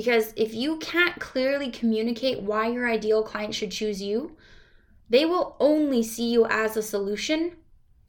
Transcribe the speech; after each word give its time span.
Because 0.00 0.32
if 0.34 0.54
you 0.54 0.78
can't 0.78 1.20
clearly 1.20 1.70
communicate 1.70 2.40
why 2.40 2.68
your 2.68 2.88
ideal 2.88 3.22
client 3.22 3.54
should 3.54 3.70
choose 3.70 4.00
you, 4.00 4.34
they 5.10 5.26
will 5.26 5.56
only 5.60 6.02
see 6.02 6.30
you 6.32 6.46
as 6.46 6.74
a 6.78 6.82
solution, 6.82 7.52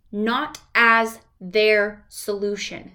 not 0.09 0.57
as 0.73 1.19
their 1.41 2.05
solution. 2.07 2.93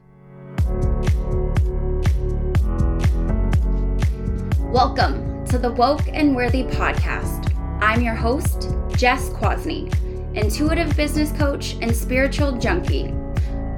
Welcome 4.73 5.45
to 5.45 5.59
the 5.59 5.75
Woke 5.77 6.09
and 6.09 6.35
Worthy 6.35 6.63
podcast. 6.63 7.55
I'm 7.83 8.01
your 8.01 8.15
host, 8.15 8.71
Jess 8.97 9.29
Kwasny, 9.29 9.95
intuitive 10.35 10.97
business 10.97 11.33
coach 11.33 11.77
and 11.83 11.95
spiritual 11.95 12.53
junkie. 12.53 13.13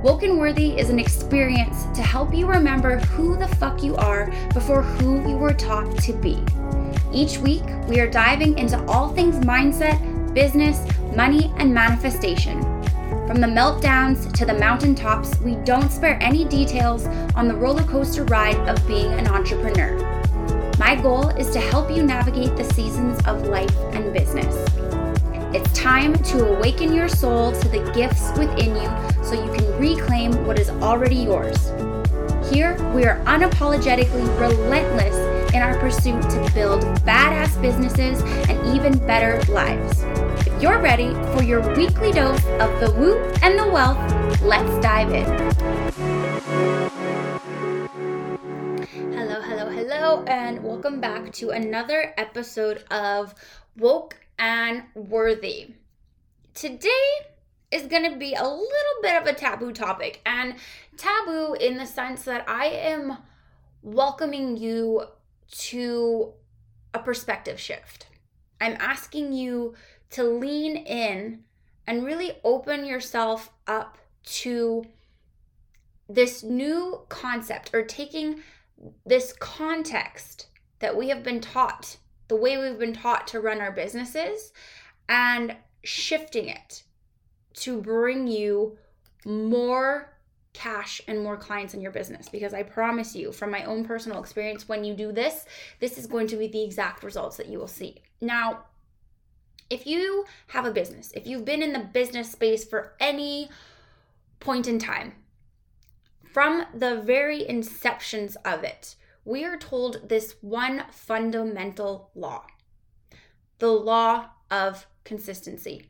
Woke 0.03 0.23
and 0.23 0.39
Worthy 0.39 0.79
is 0.79 0.91
an 0.91 1.01
experience 1.01 1.83
to 1.97 2.03
help 2.03 2.33
you 2.33 2.47
remember 2.47 2.99
who 2.99 3.37
the 3.37 3.49
fuck 3.49 3.83
you 3.83 3.97
are 3.97 4.33
before 4.55 4.81
who 4.81 5.29
you 5.29 5.37
were 5.37 5.53
taught 5.53 5.99
to 6.03 6.13
be. 6.13 6.39
Each 7.13 7.39
week, 7.39 7.65
we 7.89 7.99
are 7.99 8.09
diving 8.09 8.57
into 8.59 8.81
all 8.87 9.13
things 9.13 9.45
mindset 9.45 9.99
business, 10.33 10.87
money, 11.17 11.53
and 11.57 11.75
manifestation. 11.75 12.63
From 13.27 13.41
the 13.41 13.49
meltdowns 13.49 14.33
to 14.35 14.47
the 14.47 14.55
mountaintops, 14.55 15.37
we 15.41 15.57
don't 15.57 15.91
spare 15.91 16.17
any 16.23 16.45
details 16.45 17.07
on 17.35 17.49
the 17.49 17.55
roller 17.57 17.83
coaster 17.83 18.23
ride 18.25 18.57
of 18.69 18.87
being 18.87 19.13
an 19.15 19.27
entrepreneur. 19.27 19.97
My 20.79 20.95
goal 20.95 21.31
is 21.31 21.51
to 21.51 21.61
help 21.61 21.91
you 21.91 22.05
navigate 22.05 22.57
the 22.57 22.73
seasons 22.73 23.19
of 23.27 23.49
life 23.49 23.77
and 23.95 24.13
business. 24.13 24.55
It's 25.51 25.73
time 25.73 26.13
to 26.25 26.47
awaken 26.47 26.93
your 26.93 27.09
soul 27.09 27.53
to 27.53 27.69
the 27.71 27.91
gifts 27.95 28.37
within 28.37 28.77
you 28.77 29.25
so 29.25 29.33
you 29.33 29.51
can 29.51 29.79
reclaim 29.79 30.47
what 30.47 30.59
is 30.59 30.69
already 30.69 31.17
yours. 31.17 31.73
Here, 32.53 32.77
we 32.95 33.07
are 33.07 33.19
unapologetically 33.25 34.29
relentless 34.39 35.17
in 35.55 35.63
our 35.63 35.81
pursuit 35.81 36.21
to 36.21 36.51
build 36.53 36.83
badass 37.07 37.59
businesses 37.63 38.21
and 38.51 38.77
even 38.77 38.99
better 39.07 39.43
lives. 39.51 40.03
If 40.47 40.63
you're 40.63 40.81
ready 40.81 41.15
for 41.35 41.43
your 41.43 41.63
weekly 41.75 42.13
dose 42.13 42.45
of 42.61 42.79
the 42.81 42.95
woo 42.99 43.17
and 43.41 43.59
the 43.59 43.69
wealth, 43.69 44.43
let's 44.43 44.71
dive 44.83 45.15
in. 45.15 45.25
Hello, 49.15 49.41
hello, 49.41 49.71
hello, 49.71 50.25
and 50.25 50.63
welcome 50.63 51.01
back 51.01 51.33
to 51.33 51.51
another 51.53 52.13
episode 52.19 52.85
of 52.91 53.35
Woke 53.79 54.28
and 54.39 54.85
Worthy. 54.95 55.75
Today 56.55 56.89
is 57.71 57.83
going 57.83 58.11
to 58.11 58.17
be 58.17 58.35
a 58.35 58.43
little 58.43 58.99
bit 59.03 59.21
of 59.21 59.27
a 59.27 59.35
taboo 59.35 59.73
topic, 59.73 60.21
and 60.25 60.55
taboo 60.97 61.55
in 61.55 61.77
the 61.77 61.87
sense 61.87 62.25
that 62.25 62.49
I 62.49 62.67
am 62.67 63.19
welcoming 63.83 64.57
you 64.57 65.05
to 65.51 66.33
a 66.95 66.99
perspective 66.99 67.61
shift. 67.61 68.07
I'm 68.61 68.77
asking 68.81 69.33
you 69.33 69.75
to 70.11 70.25
lean 70.25 70.77
in 70.77 71.45
and 71.87 72.05
really 72.05 72.33
open 72.45 72.85
yourself 72.85 73.51
up 73.67 73.99
to 74.25 74.85
this 76.09 76.43
new 76.43 77.03
concept 77.09 77.71
or 77.75 77.83
taking 77.83 78.43
this 79.05 79.33
context 79.35 80.47
that 80.79 80.97
we 80.97 81.09
have 81.09 81.23
been 81.23 81.41
taught, 81.41 81.97
the 82.29 82.37
way 82.37 82.57
we've 82.57 82.79
been 82.79 82.93
taught 82.93 83.27
to 83.29 83.41
run 83.41 83.61
our 83.61 83.73
businesses, 83.73 84.53
and 85.09 85.57
shifting 85.83 86.49
it 86.49 86.83
to 87.55 87.81
bring 87.81 88.27
you 88.27 88.79
more 89.25 90.15
cash 90.53 91.01
and 91.07 91.23
more 91.23 91.37
clients 91.37 91.75
in 91.75 91.81
your 91.81 91.93
business 91.93 92.29
because 92.29 92.53
I 92.53 92.63
promise 92.63 93.15
you 93.15 93.31
from 93.31 93.51
my 93.51 93.65
own 93.65 93.85
personal 93.85 94.19
experience 94.19 94.69
when 94.69 94.83
you 94.83 94.95
do 94.95 95.13
this 95.13 95.45
this 95.79 95.99
is 95.99 96.07
going 96.07 96.27
to 96.29 96.37
be 96.37 96.49
the 96.49 96.65
exact 96.65 97.05
results 97.05 97.37
that 97.37 97.49
you 97.49 97.59
will 97.59 97.69
see. 97.69 98.03
Now, 98.21 98.65
if 99.71 99.87
you 99.87 100.25
have 100.49 100.65
a 100.65 100.73
business, 100.73 101.13
if 101.15 101.27
you've 101.27 101.45
been 101.45 101.63
in 101.63 101.73
the 101.73 101.79
business 101.81 102.33
space 102.33 102.65
for 102.65 102.95
any 102.99 103.51
point 104.41 104.67
in 104.67 104.79
time, 104.79 105.13
from 106.25 106.65
the 106.75 107.03
very 107.03 107.43
inceptions 107.45 108.35
of 108.45 108.65
it, 108.65 108.97
we 109.29 109.45
are 109.45 109.59
told 109.59 110.09
this 110.09 110.37
one 110.41 110.85
fundamental 110.91 112.11
law 112.15 112.45
the 113.59 113.69
law 113.69 114.31
of 114.51 114.87
consistency. 115.03 115.85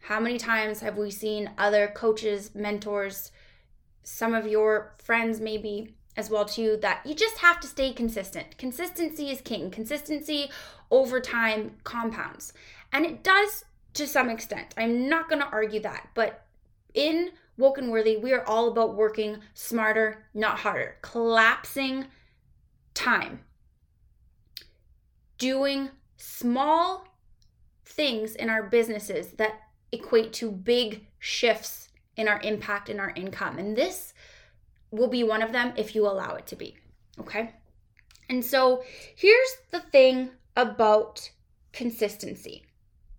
How 0.00 0.18
many 0.18 0.36
times 0.36 0.80
have 0.80 0.96
we 0.96 1.12
seen 1.12 1.52
other 1.56 1.86
coaches, 1.86 2.50
mentors, 2.56 3.30
some 4.02 4.34
of 4.34 4.48
your 4.48 4.96
friends 4.98 5.40
maybe 5.40 5.94
as 6.16 6.28
well 6.28 6.44
too 6.44 6.76
that 6.82 7.06
you 7.06 7.14
just 7.14 7.38
have 7.38 7.60
to 7.60 7.68
stay 7.68 7.92
consistent. 7.92 8.58
Consistency 8.58 9.30
is 9.30 9.40
king. 9.40 9.70
Consistency 9.70 10.50
over 10.90 11.20
time 11.20 11.76
compounds. 11.84 12.52
And 12.92 13.06
it 13.06 13.22
does 13.22 13.64
to 13.94 14.08
some 14.08 14.28
extent. 14.28 14.74
I'm 14.76 15.08
not 15.08 15.28
going 15.28 15.40
to 15.40 15.48
argue 15.48 15.80
that, 15.82 16.08
but 16.14 16.44
in 16.92 17.30
Woke 17.60 17.78
and 17.78 17.90
Worthy, 17.90 18.16
we 18.16 18.32
are 18.32 18.44
all 18.46 18.68
about 18.68 18.96
working 18.96 19.38
smarter, 19.54 20.24
not 20.34 20.58
harder. 20.58 20.96
Collapsing 21.02 22.06
time. 22.94 23.40
Doing 25.38 25.90
small 26.16 27.06
things 27.84 28.34
in 28.34 28.50
our 28.50 28.62
businesses 28.62 29.32
that 29.32 29.60
equate 29.92 30.32
to 30.34 30.50
big 30.50 31.06
shifts 31.18 31.88
in 32.16 32.28
our 32.28 32.40
impact 32.42 32.88
and 32.88 32.98
our 32.98 33.10
income. 33.10 33.58
And 33.58 33.76
this 33.76 34.14
will 34.90 35.08
be 35.08 35.22
one 35.22 35.42
of 35.42 35.52
them 35.52 35.72
if 35.76 35.94
you 35.94 36.06
allow 36.06 36.34
it 36.34 36.46
to 36.48 36.56
be. 36.56 36.76
Okay. 37.18 37.52
And 38.28 38.44
so 38.44 38.82
here's 39.14 39.56
the 39.70 39.80
thing 39.80 40.30
about 40.56 41.30
consistency 41.72 42.64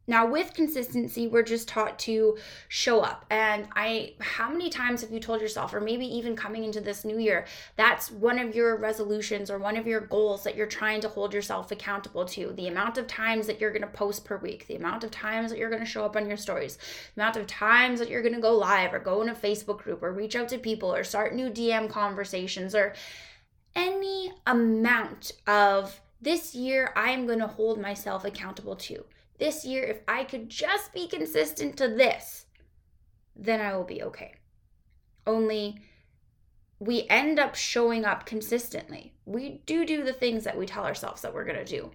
now, 0.07 0.25
with 0.25 0.55
consistency, 0.55 1.27
we're 1.27 1.43
just 1.43 1.67
taught 1.67 1.99
to 1.99 2.37
show 2.67 3.01
up. 3.01 3.25
And 3.29 3.67
I, 3.75 4.15
how 4.19 4.49
many 4.49 4.69
times 4.69 5.01
have 5.01 5.11
you 5.11 5.19
told 5.19 5.41
yourself, 5.41 5.75
or 5.75 5.79
maybe 5.79 6.05
even 6.05 6.35
coming 6.35 6.63
into 6.63 6.81
this 6.81 7.05
new 7.05 7.19
year, 7.19 7.45
that's 7.75 8.09
one 8.09 8.39
of 8.39 8.55
your 8.55 8.77
resolutions 8.77 9.51
or 9.51 9.59
one 9.59 9.77
of 9.77 9.85
your 9.85 10.01
goals 10.01 10.43
that 10.43 10.55
you're 10.55 10.65
trying 10.65 11.01
to 11.01 11.07
hold 11.07 11.35
yourself 11.35 11.71
accountable 11.71 12.25
to? 12.25 12.51
The 12.53 12.67
amount 12.67 12.97
of 12.97 13.05
times 13.05 13.45
that 13.45 13.61
you're 13.61 13.69
going 13.69 13.83
to 13.83 13.87
post 13.87 14.25
per 14.25 14.37
week, 14.37 14.65
the 14.65 14.75
amount 14.75 15.03
of 15.03 15.11
times 15.11 15.51
that 15.51 15.59
you're 15.59 15.69
going 15.69 15.83
to 15.83 15.89
show 15.89 16.03
up 16.03 16.15
on 16.15 16.27
your 16.27 16.37
stories, 16.37 16.79
the 17.15 17.21
amount 17.21 17.37
of 17.37 17.45
times 17.45 17.99
that 17.99 18.09
you're 18.09 18.23
going 18.23 18.35
to 18.35 18.41
go 18.41 18.57
live 18.57 18.95
or 18.95 18.99
go 18.99 19.21
in 19.21 19.29
a 19.29 19.35
Facebook 19.35 19.83
group 19.83 20.01
or 20.01 20.11
reach 20.11 20.35
out 20.35 20.49
to 20.49 20.57
people 20.57 20.93
or 20.93 21.03
start 21.03 21.35
new 21.35 21.49
DM 21.51 21.87
conversations 21.87 22.73
or 22.73 22.95
any 23.75 24.33
amount 24.47 25.31
of 25.45 26.01
this 26.19 26.55
year, 26.55 26.91
I 26.95 27.11
am 27.11 27.27
going 27.27 27.39
to 27.39 27.47
hold 27.47 27.79
myself 27.79 28.25
accountable 28.25 28.75
to 28.75 29.05
this 29.41 29.65
year, 29.65 29.83
if 29.83 30.01
I 30.07 30.23
could 30.23 30.49
just 30.49 30.93
be 30.93 31.07
consistent 31.07 31.75
to 31.77 31.87
this, 31.87 32.45
then 33.35 33.59
I 33.59 33.75
will 33.75 33.83
be 33.83 34.03
okay. 34.03 34.35
Only 35.25 35.81
we 36.77 37.07
end 37.09 37.39
up 37.39 37.55
showing 37.55 38.05
up 38.05 38.27
consistently. 38.27 39.13
We 39.25 39.61
do 39.65 39.83
do 39.83 40.03
the 40.03 40.13
things 40.13 40.43
that 40.43 40.55
we 40.55 40.67
tell 40.67 40.85
ourselves 40.85 41.23
that 41.23 41.33
we're 41.33 41.45
going 41.45 41.57
to 41.57 41.65
do. 41.65 41.89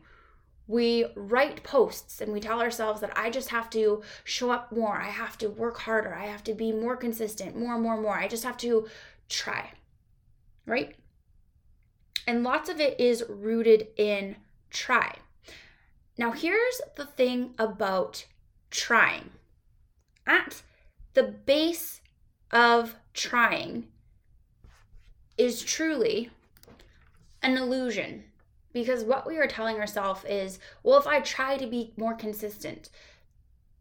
We 0.67 1.07
write 1.15 1.63
posts 1.63 2.21
and 2.21 2.33
we 2.33 2.41
tell 2.41 2.61
ourselves 2.61 3.01
that 3.01 3.17
I 3.17 3.31
just 3.31 3.51
have 3.51 3.71
to 3.71 4.03
show 4.25 4.51
up 4.51 4.73
more. 4.73 5.01
I 5.01 5.11
have 5.11 5.39
to 5.39 5.49
work 5.49 5.79
harder. 5.79 6.17
I 6.17 6.27
have 6.27 6.43
to 6.45 6.55
be 6.55 6.73
more 6.73 6.97
consistent, 6.97 7.57
more, 7.57 7.79
more, 7.79 8.01
more. 8.01 8.19
I 8.19 8.27
just 8.27 8.43
have 8.43 8.57
to 8.59 8.89
try. 9.29 9.71
Right? 10.67 10.97
And 12.27 12.43
lots 12.43 12.69
of 12.69 12.81
it 12.81 12.99
is 12.99 13.23
rooted 13.29 13.87
in 13.97 14.35
try. 14.69 15.15
Now, 16.19 16.33
here's 16.33 16.81
the 16.97 17.07
thing 17.07 17.55
about 17.59 18.27
trying. 18.71 19.31
At 20.27 20.63
the 21.15 21.23
base 21.23 22.01
of 22.51 22.97
trying 23.13 23.89
is 25.37 25.63
truly 25.63 26.31
an 27.43 27.57
illusion 27.57 28.25
because 28.73 29.05
what 29.05 29.27
we 29.27 29.39
are 29.39 29.47
telling 29.47 29.77
ourselves 29.77 30.25
is, 30.25 30.59
well, 30.83 30.99
if 30.99 31.07
I 31.07 31.21
try 31.21 31.57
to 31.57 31.67
be 31.67 31.93
more 31.97 32.15
consistent, 32.15 32.91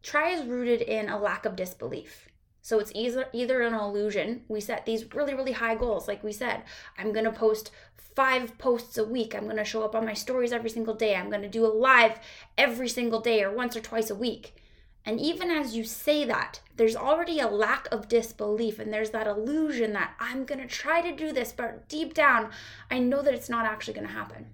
try 0.02 0.30
is 0.30 0.46
rooted 0.46 0.82
in 0.82 1.08
a 1.08 1.18
lack 1.18 1.44
of 1.44 1.56
disbelief. 1.56 2.28
So 2.66 2.80
it's 2.80 2.90
either 2.96 3.28
either 3.32 3.62
an 3.62 3.74
illusion. 3.74 4.42
We 4.48 4.60
set 4.60 4.86
these 4.86 5.14
really 5.14 5.34
really 5.34 5.52
high 5.52 5.76
goals 5.76 6.08
like 6.08 6.24
we 6.24 6.32
said. 6.32 6.64
I'm 6.98 7.12
going 7.12 7.24
to 7.24 7.30
post 7.30 7.70
5 8.16 8.58
posts 8.58 8.98
a 8.98 9.04
week. 9.04 9.36
I'm 9.36 9.44
going 9.44 9.56
to 9.56 9.64
show 9.64 9.84
up 9.84 9.94
on 9.94 10.04
my 10.04 10.14
stories 10.14 10.50
every 10.50 10.70
single 10.70 10.94
day. 10.94 11.14
I'm 11.14 11.30
going 11.30 11.42
to 11.42 11.48
do 11.48 11.64
a 11.64 11.68
live 11.68 12.18
every 12.58 12.88
single 12.88 13.20
day 13.20 13.44
or 13.44 13.54
once 13.54 13.76
or 13.76 13.80
twice 13.80 14.10
a 14.10 14.16
week. 14.16 14.56
And 15.04 15.20
even 15.20 15.48
as 15.48 15.76
you 15.76 15.84
say 15.84 16.24
that, 16.24 16.58
there's 16.74 16.96
already 16.96 17.38
a 17.38 17.46
lack 17.46 17.86
of 17.92 18.08
disbelief 18.08 18.80
and 18.80 18.92
there's 18.92 19.10
that 19.10 19.28
illusion 19.28 19.92
that 19.92 20.14
I'm 20.18 20.44
going 20.44 20.60
to 20.60 20.66
try 20.66 21.00
to 21.02 21.14
do 21.14 21.30
this, 21.30 21.52
but 21.52 21.88
deep 21.88 22.14
down, 22.14 22.50
I 22.90 22.98
know 22.98 23.22
that 23.22 23.34
it's 23.34 23.48
not 23.48 23.64
actually 23.64 23.94
going 23.94 24.08
to 24.08 24.12
happen. 24.12 24.46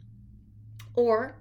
Or 0.95 1.37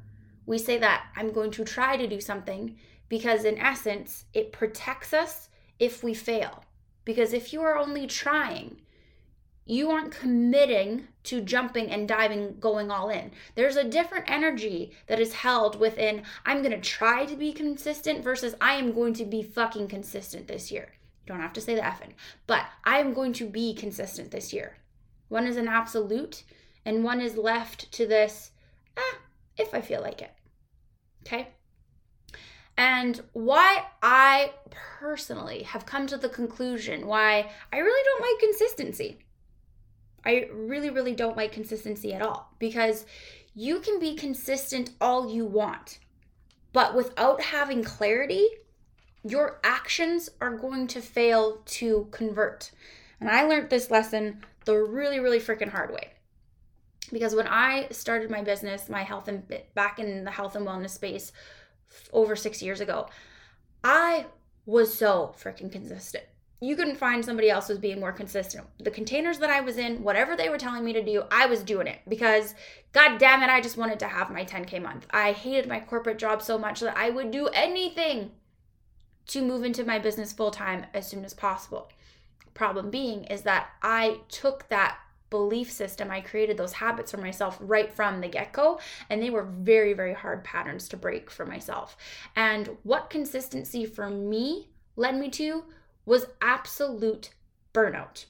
we 0.46 0.58
say 0.58 0.78
that 0.78 1.08
I'm 1.18 1.34
going 1.34 1.52
to 1.52 1.66
try 1.66 1.98
to 1.98 2.08
do 2.08 2.22
something 2.22 2.78
because, 3.10 3.44
in 3.44 3.58
essence, 3.58 4.24
it 4.34 4.54
protects 4.54 5.12
us 5.12 5.50
if 5.82 6.04
we 6.04 6.14
fail. 6.14 6.64
Because 7.04 7.34
if 7.34 7.52
you 7.52 7.62
are 7.64 7.76
only 7.76 8.06
trying, 8.06 8.78
you 9.66 9.90
aren't 9.90 10.12
committing 10.12 11.08
to 11.24 11.42
jumping 11.42 11.90
and 11.90 12.08
diving, 12.08 12.58
going 12.60 12.92
all 12.92 13.10
in. 13.10 13.32
There's 13.56 13.76
a 13.76 13.84
different 13.84 14.30
energy 14.30 14.92
that 15.08 15.20
is 15.20 15.34
held 15.34 15.80
within 15.80 16.22
I'm 16.46 16.62
going 16.62 16.80
to 16.80 16.90
try 16.90 17.26
to 17.26 17.36
be 17.36 17.52
consistent 17.52 18.24
versus 18.24 18.54
I 18.62 18.76
am 18.76 18.94
going 18.94 19.16
to 19.16 19.26
be 19.26 19.42
fucking 19.42 19.88
consistent 19.88 20.48
this 20.48 20.72
year. 20.72 20.94
You 21.26 21.34
don't 21.34 21.42
have 21.42 21.54
to 21.54 21.62
say 21.62 21.74
the 21.74 21.82
effing, 21.82 22.14
but 22.46 22.66
I 22.84 23.00
am 23.00 23.14
going 23.14 23.34
to 23.34 23.48
be 23.48 23.74
consistent 23.74 24.30
this 24.30 24.54
year. 24.54 24.78
One 25.30 25.48
is 25.48 25.58
an 25.58 25.68
absolute, 25.68 26.44
and 26.86 27.04
one 27.04 27.22
is 27.22 27.38
left 27.38 27.92
to 27.94 28.06
this, 28.06 28.52
ah, 28.98 29.18
if 29.58 29.74
I 29.74 29.82
feel 29.82 30.02
like 30.02 30.22
it. 30.22 30.34
Okay? 31.26 31.48
And 32.78 33.22
why 33.34 33.86
I 34.02 34.54
personally 34.70 35.64
have 35.64 35.86
come 35.86 36.08
to 36.08 36.18
the 36.18 36.30
conclusion 36.30 37.06
why 37.06 37.52
I 37.72 37.78
really 37.78 38.04
don't 38.04 38.22
like 38.22 38.40
consistency 38.40 39.20
I 40.26 40.48
really, 40.54 40.90
really 40.90 41.16
don't 41.16 41.38
like 41.38 41.52
consistency 41.52 42.14
at 42.14 42.22
all 42.22 42.54
because 42.60 43.06
you 43.56 43.80
can 43.80 44.00
be 44.00 44.16
consistent 44.16 44.92
all 45.02 45.34
you 45.34 45.46
want, 45.46 46.00
but 46.74 46.96
without 46.96 47.42
having 47.42 47.84
clarity, 47.84 48.48
your 49.24 49.60
actions 49.64 50.30
are 50.40 50.56
going 50.56 50.88
to 50.88 51.02
fail 51.02 51.62
to 51.66 52.08
convert. 52.12 52.72
And 53.20 53.30
I 53.30 53.44
learned 53.44 53.70
this 53.70 53.92
lesson 53.92 54.44
the 54.66 54.78
really, 54.78 55.20
really 55.20 55.40
freaking 55.40 55.70
hard 55.70 55.92
way. 55.92 56.12
Because 57.12 57.36
when 57.36 57.48
I 57.48 57.88
started 57.92 58.30
my 58.30 58.42
business, 58.42 58.90
my 58.90 59.04
health 59.04 59.28
and 59.28 59.44
back 59.74 60.00
in 60.00 60.24
the 60.24 60.32
health 60.32 60.56
and 60.56 60.66
wellness 60.66 60.92
space 60.92 61.32
over 62.14 62.36
six 62.36 62.62
years 62.62 62.82
ago, 62.82 63.08
I 63.84 64.28
was 64.66 64.94
so 64.94 65.36
freaking 65.38 65.72
consistent 65.72 66.26
you 66.64 66.76
couldn't 66.76 66.96
find 66.96 67.26
somebody 67.26 67.50
else 67.50 67.70
was 67.70 67.80
being 67.80 68.00
more 68.00 68.12
consistent. 68.12 68.68
The 68.80 68.92
containers 68.92 69.40
that 69.40 69.50
I 69.50 69.62
was 69.62 69.80
in, 69.80 70.04
whatever 70.04 70.36
they 70.36 70.48
were 70.48 70.60
telling 70.60 70.86
me 70.86 70.94
to 70.94 71.04
do, 71.04 71.24
I 71.32 71.48
was 71.48 71.64
doing 71.64 71.88
it 71.88 72.02
because 72.08 72.54
god 72.94 73.18
damn 73.18 73.42
it, 73.42 73.50
I 73.50 73.62
just 73.62 73.78
wanted 73.78 73.98
to 74.00 74.08
have 74.08 74.30
my 74.30 74.46
10k 74.46 74.80
month. 74.82 75.08
I 75.10 75.32
hated 75.32 75.68
my 75.68 75.80
corporate 75.80 76.20
job 76.20 76.44
so 76.44 76.60
much 76.60 76.80
that 76.82 76.96
I 76.96 77.10
would 77.10 77.32
do 77.32 77.48
anything 77.48 78.32
to 79.30 79.42
move 79.42 79.64
into 79.64 79.84
my 79.84 79.98
business 79.98 80.34
full 80.34 80.52
time 80.52 80.86
as 80.94 81.08
soon 81.08 81.26
as 81.26 81.34
possible. 81.34 81.90
Problem 82.54 82.92
being 82.92 83.24
is 83.24 83.42
that 83.42 83.70
I 83.82 84.20
took 84.30 84.70
that 84.70 85.00
belief 85.32 85.72
system, 85.72 86.12
I 86.12 86.22
created 86.22 86.58
those 86.58 86.74
habits 86.74 87.10
for 87.10 87.18
myself 87.18 87.58
right 87.60 87.92
from 87.92 88.22
the 88.22 88.28
get 88.28 88.54
go, 88.54 88.80
and 89.10 89.24
they 89.24 89.32
were 89.32 89.46
very, 89.46 89.94
very 89.94 90.14
hard 90.14 90.44
patterns 90.44 90.88
to 90.90 90.98
break 90.98 91.32
for 91.32 91.46
myself. 91.46 91.98
And 92.36 92.78
what 92.84 93.10
consistency 93.10 93.88
for 93.88 94.10
me 94.12 94.70
led 94.96 95.18
me 95.18 95.30
to 95.32 95.64
was 96.06 96.28
absolute 96.42 97.32
burnout. 97.74 98.26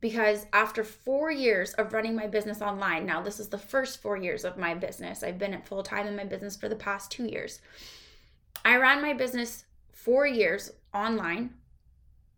Because 0.00 0.46
after 0.52 0.82
four 0.82 1.30
years 1.30 1.74
of 1.74 1.92
running 1.92 2.16
my 2.16 2.26
business 2.26 2.60
online, 2.60 3.06
now 3.06 3.22
this 3.22 3.38
is 3.38 3.48
the 3.48 3.58
first 3.58 4.00
four 4.00 4.16
years 4.16 4.44
of 4.44 4.56
my 4.56 4.74
business. 4.74 5.22
I've 5.22 5.38
been 5.38 5.54
at 5.54 5.66
full 5.66 5.82
time 5.82 6.06
in 6.06 6.16
my 6.16 6.24
business 6.24 6.56
for 6.56 6.68
the 6.68 6.76
past 6.76 7.10
two 7.10 7.26
years. 7.26 7.60
I 8.64 8.76
ran 8.76 9.02
my 9.02 9.12
business 9.12 9.64
four 9.92 10.26
years 10.26 10.72
online 10.92 11.50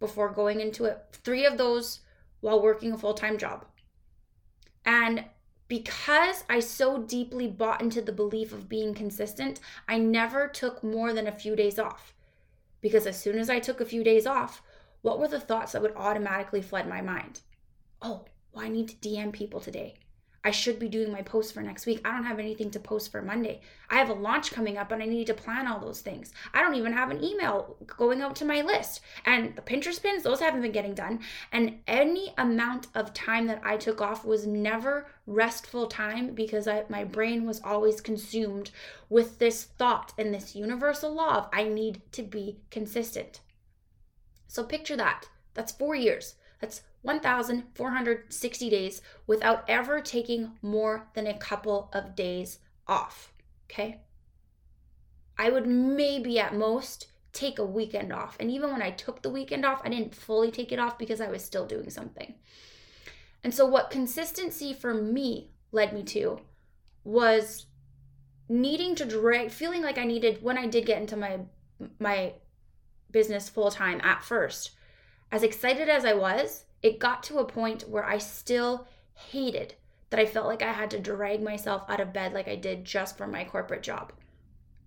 before 0.00 0.28
going 0.28 0.60
into 0.60 0.84
it, 0.84 0.98
three 1.12 1.46
of 1.46 1.56
those 1.56 2.00
while 2.42 2.60
working 2.60 2.92
a 2.92 2.98
full 2.98 3.14
time 3.14 3.38
job. 3.38 3.64
And 4.84 5.24
because 5.68 6.44
I 6.50 6.60
so 6.60 6.98
deeply 6.98 7.46
bought 7.46 7.80
into 7.80 8.02
the 8.02 8.12
belief 8.12 8.52
of 8.52 8.68
being 8.68 8.92
consistent, 8.92 9.58
I 9.88 9.96
never 9.96 10.46
took 10.48 10.84
more 10.84 11.14
than 11.14 11.26
a 11.26 11.32
few 11.32 11.56
days 11.56 11.78
off. 11.78 12.12
Because 12.82 13.06
as 13.06 13.18
soon 13.18 13.38
as 13.38 13.48
I 13.48 13.58
took 13.58 13.80
a 13.80 13.86
few 13.86 14.04
days 14.04 14.26
off, 14.26 14.60
what 15.00 15.18
were 15.18 15.28
the 15.28 15.40
thoughts 15.40 15.72
that 15.72 15.80
would 15.80 15.96
automatically 15.96 16.60
flood 16.60 16.86
my 16.86 17.00
mind? 17.00 17.40
Oh, 18.02 18.26
well, 18.52 18.64
I 18.64 18.68
need 18.68 18.88
to 18.88 18.96
DM 18.96 19.32
people 19.32 19.60
today. 19.60 19.94
I 20.44 20.50
should 20.50 20.80
be 20.80 20.88
doing 20.88 21.12
my 21.12 21.22
post 21.22 21.54
for 21.54 21.62
next 21.62 21.86
week. 21.86 22.00
I 22.04 22.10
don't 22.10 22.24
have 22.24 22.40
anything 22.40 22.70
to 22.72 22.80
post 22.80 23.12
for 23.12 23.22
Monday. 23.22 23.60
I 23.88 23.96
have 23.96 24.08
a 24.08 24.14
launch 24.14 24.50
coming 24.50 24.76
up 24.76 24.90
and 24.90 25.00
I 25.00 25.06
need 25.06 25.28
to 25.28 25.34
plan 25.34 25.68
all 25.68 25.78
those 25.78 26.00
things. 26.00 26.32
I 26.52 26.62
don't 26.62 26.74
even 26.74 26.92
have 26.92 27.10
an 27.10 27.22
email 27.22 27.76
going 27.86 28.20
out 28.20 28.34
to 28.36 28.44
my 28.44 28.60
list. 28.62 29.02
And 29.24 29.54
the 29.54 29.62
Pinterest 29.62 30.02
pins, 30.02 30.24
those 30.24 30.40
haven't 30.40 30.62
been 30.62 30.72
getting 30.72 30.94
done. 30.94 31.20
And 31.52 31.78
any 31.86 32.34
amount 32.38 32.88
of 32.94 33.14
time 33.14 33.46
that 33.46 33.62
I 33.64 33.76
took 33.76 34.00
off 34.00 34.24
was 34.24 34.44
never 34.44 35.06
restful 35.26 35.86
time 35.86 36.34
because 36.34 36.66
I, 36.66 36.84
my 36.88 37.04
brain 37.04 37.46
was 37.46 37.60
always 37.62 38.00
consumed 38.00 38.72
with 39.08 39.38
this 39.38 39.62
thought 39.64 40.12
and 40.18 40.34
this 40.34 40.56
universal 40.56 41.14
law 41.14 41.36
of 41.36 41.48
I 41.52 41.64
need 41.64 42.02
to 42.12 42.22
be 42.22 42.58
consistent. 42.70 43.40
So 44.48 44.64
picture 44.64 44.96
that. 44.96 45.28
That's 45.54 45.70
four 45.70 45.94
years. 45.94 46.34
That's 46.60 46.82
1,460 47.02 48.70
days 48.70 49.02
without 49.26 49.64
ever 49.68 50.00
taking 50.00 50.52
more 50.62 51.08
than 51.14 51.26
a 51.26 51.38
couple 51.38 51.90
of 51.92 52.14
days 52.14 52.58
off. 52.86 53.32
Okay. 53.70 54.00
I 55.36 55.50
would 55.50 55.66
maybe 55.66 56.38
at 56.38 56.54
most 56.54 57.08
take 57.32 57.58
a 57.58 57.64
weekend 57.64 58.12
off. 58.12 58.36
And 58.38 58.50
even 58.50 58.70
when 58.70 58.82
I 58.82 58.90
took 58.90 59.22
the 59.22 59.30
weekend 59.30 59.64
off, 59.64 59.80
I 59.84 59.88
didn't 59.88 60.14
fully 60.14 60.50
take 60.50 60.72
it 60.72 60.78
off 60.78 60.98
because 60.98 61.20
I 61.20 61.28
was 61.28 61.44
still 61.44 61.66
doing 61.66 61.90
something. 61.90 62.34
And 63.42 63.52
so, 63.54 63.66
what 63.66 63.90
consistency 63.90 64.72
for 64.72 64.94
me 64.94 65.50
led 65.72 65.92
me 65.92 66.02
to 66.04 66.40
was 67.02 67.66
needing 68.48 68.94
to 68.96 69.04
drag, 69.04 69.50
feeling 69.50 69.82
like 69.82 69.98
I 69.98 70.04
needed 70.04 70.42
when 70.42 70.58
I 70.58 70.66
did 70.66 70.86
get 70.86 71.00
into 71.00 71.16
my 71.16 71.40
my 71.98 72.34
business 73.10 73.48
full 73.48 73.70
time 73.70 74.00
at 74.02 74.22
first. 74.22 74.70
As 75.30 75.42
excited 75.42 75.88
as 75.88 76.04
I 76.04 76.14
was, 76.14 76.64
it 76.82 76.98
got 76.98 77.22
to 77.24 77.38
a 77.38 77.44
point 77.44 77.88
where 77.88 78.04
I 78.04 78.18
still 78.18 78.86
hated 79.14 79.74
that 80.10 80.20
I 80.20 80.26
felt 80.26 80.46
like 80.46 80.62
I 80.62 80.72
had 80.72 80.90
to 80.90 80.98
drag 80.98 81.42
myself 81.42 81.84
out 81.88 82.00
of 82.00 82.12
bed 82.12 82.32
like 82.32 82.48
I 82.48 82.56
did 82.56 82.84
just 82.84 83.16
for 83.16 83.26
my 83.26 83.44
corporate 83.44 83.82
job 83.82 84.12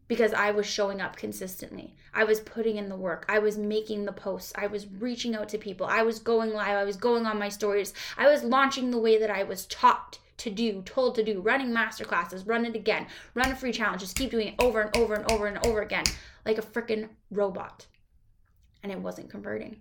because 0.08 0.34
I 0.34 0.52
was 0.52 0.68
showing 0.68 1.02
up 1.02 1.16
consistently. 1.16 1.96
I 2.14 2.26
was 2.26 2.40
putting 2.40 2.78
in 2.78 2.90
the 2.90 2.96
work. 2.96 3.26
I 3.28 3.40
was 3.40 3.58
making 3.58 4.06
the 4.06 4.12
posts. 4.12 4.54
I 4.56 4.68
was 4.68 4.88
reaching 4.88 5.36
out 5.36 5.50
to 5.50 5.58
people. 5.58 5.88
I 5.88 6.04
was 6.04 6.20
going 6.20 6.54
live. 6.54 6.78
I 6.78 6.84
was 6.84 6.98
going 6.98 7.26
on 7.26 7.40
my 7.40 7.50
stories. 7.50 7.94
I 8.18 8.28
was 8.28 8.44
launching 8.44 8.92
the 8.92 9.00
way 9.00 9.18
that 9.18 9.32
I 9.32 9.44
was 9.44 9.66
taught 9.66 10.20
to 10.38 10.52
do, 10.52 10.82
told 10.84 11.16
to 11.16 11.24
do, 11.24 11.42
running 11.42 11.74
master 11.74 12.04
classes, 12.04 12.46
run 12.46 12.66
it 12.66 12.76
again, 12.76 13.08
run 13.34 13.52
a 13.52 13.56
free 13.56 13.72
challenge, 13.72 14.02
just 14.02 14.18
keep 14.18 14.32
doing 14.32 14.50
it 14.50 14.56
over 14.60 14.82
and 14.82 14.96
over 14.98 15.16
and 15.16 15.32
over 15.32 15.48
and 15.48 15.66
over 15.66 15.82
again 15.82 16.04
like 16.46 16.58
a 16.58 16.62
freaking 16.62 17.10
robot. 17.32 17.88
And 18.84 18.92
it 18.92 19.00
wasn't 19.00 19.30
converting. 19.30 19.78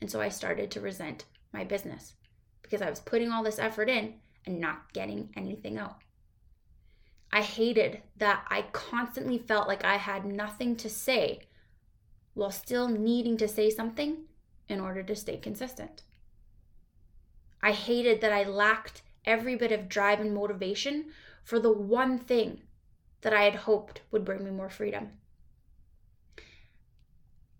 And 0.00 0.10
so 0.10 0.20
I 0.20 0.30
started 0.30 0.70
to 0.72 0.80
resent 0.80 1.24
my 1.52 1.64
business 1.64 2.14
because 2.62 2.82
I 2.82 2.90
was 2.90 3.00
putting 3.00 3.30
all 3.30 3.42
this 3.42 3.58
effort 3.58 3.88
in 3.88 4.14
and 4.46 4.60
not 4.60 4.92
getting 4.92 5.30
anything 5.36 5.78
out. 5.78 5.96
I 7.32 7.40
hated 7.40 8.02
that 8.16 8.44
I 8.48 8.62
constantly 8.72 9.38
felt 9.38 9.68
like 9.68 9.84
I 9.84 9.96
had 9.96 10.26
nothing 10.26 10.76
to 10.76 10.90
say 10.90 11.40
while 12.34 12.50
still 12.50 12.88
needing 12.88 13.36
to 13.38 13.48
say 13.48 13.70
something 13.70 14.24
in 14.68 14.80
order 14.80 15.02
to 15.02 15.16
stay 15.16 15.38
consistent. 15.38 16.02
I 17.62 17.72
hated 17.72 18.20
that 18.20 18.32
I 18.32 18.44
lacked 18.44 19.02
every 19.24 19.56
bit 19.56 19.72
of 19.72 19.88
drive 19.88 20.20
and 20.20 20.34
motivation 20.34 21.06
for 21.44 21.58
the 21.58 21.72
one 21.72 22.18
thing 22.18 22.62
that 23.22 23.32
I 23.32 23.42
had 23.44 23.54
hoped 23.54 24.02
would 24.10 24.24
bring 24.24 24.44
me 24.44 24.50
more 24.50 24.70
freedom. 24.70 25.10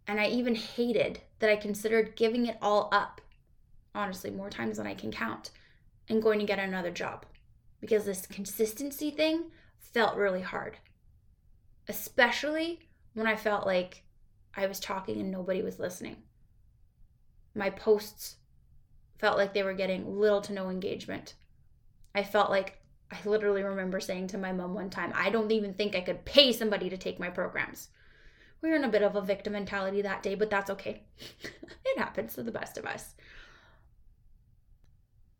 And 0.07 0.21
I 0.21 0.27
even 0.27 0.55
hated 0.55 1.21
that 1.39 1.49
I 1.49 1.57
considered 1.57 2.17
giving 2.17 2.47
it 2.47 2.59
all 2.61 2.89
up 2.93 3.22
honestly, 3.95 4.31
more 4.31 4.51
times 4.51 4.77
than 4.77 4.87
I 4.87 4.95
can 4.95 5.11
count, 5.11 5.51
and 6.09 6.23
going 6.23 6.39
to 6.39 6.47
get 6.47 6.59
another 6.59 6.91
job 6.91 7.27
because 7.81 8.05
this 8.05 8.27
consistency 8.27 9.11
thing 9.11 9.51
felt 9.79 10.17
really 10.17 10.41
hard. 10.41 10.79
Especially 11.89 12.81
when 13.15 13.27
I 13.27 13.37
felt 13.37 13.67
like 13.67 14.05
I 14.55 14.67
was 14.67 14.81
talking 14.81 15.21
and 15.21 15.31
nobody 15.31 15.63
was 15.63 15.79
listening. 15.79 16.17
My 17.55 17.71
posts 17.71 18.37
felt 19.19 19.37
like 19.37 19.53
they 19.53 19.63
were 19.63 19.75
getting 19.75 20.19
little 20.19 20.41
to 20.43 20.53
no 20.53 20.71
engagement. 20.71 21.35
I 22.15 22.23
felt 22.23 22.51
like 22.51 22.79
I 23.11 23.19
literally 23.25 23.63
remember 23.63 24.01
saying 24.01 24.29
to 24.29 24.39
my 24.39 24.53
mom 24.53 24.75
one 24.75 24.91
time, 24.91 25.13
I 25.15 25.31
don't 25.31 25.53
even 25.53 25.75
think 25.75 25.95
I 25.95 26.01
could 26.01 26.25
pay 26.25 26.53
somebody 26.53 26.89
to 26.89 26.97
take 26.97 27.21
my 27.21 27.31
programs. 27.31 27.89
We 28.63 28.71
were 28.71 28.77
in 28.77 28.85
a 28.85 28.89
bit 28.89 29.03
of 29.03 29.17
a 29.17 29.21
victim 29.21 29.55
mentality 29.55 30.03
that 30.03 30.23
day, 30.23 30.35
but 30.35 30.51
that's 30.51 30.71
okay. 30.71 31.03
it 31.43 31.99
happens 31.99 32.35
to 32.35 32.43
the 32.43 32.53
best 32.53 32.79
of 32.79 32.87
us. 32.87 33.15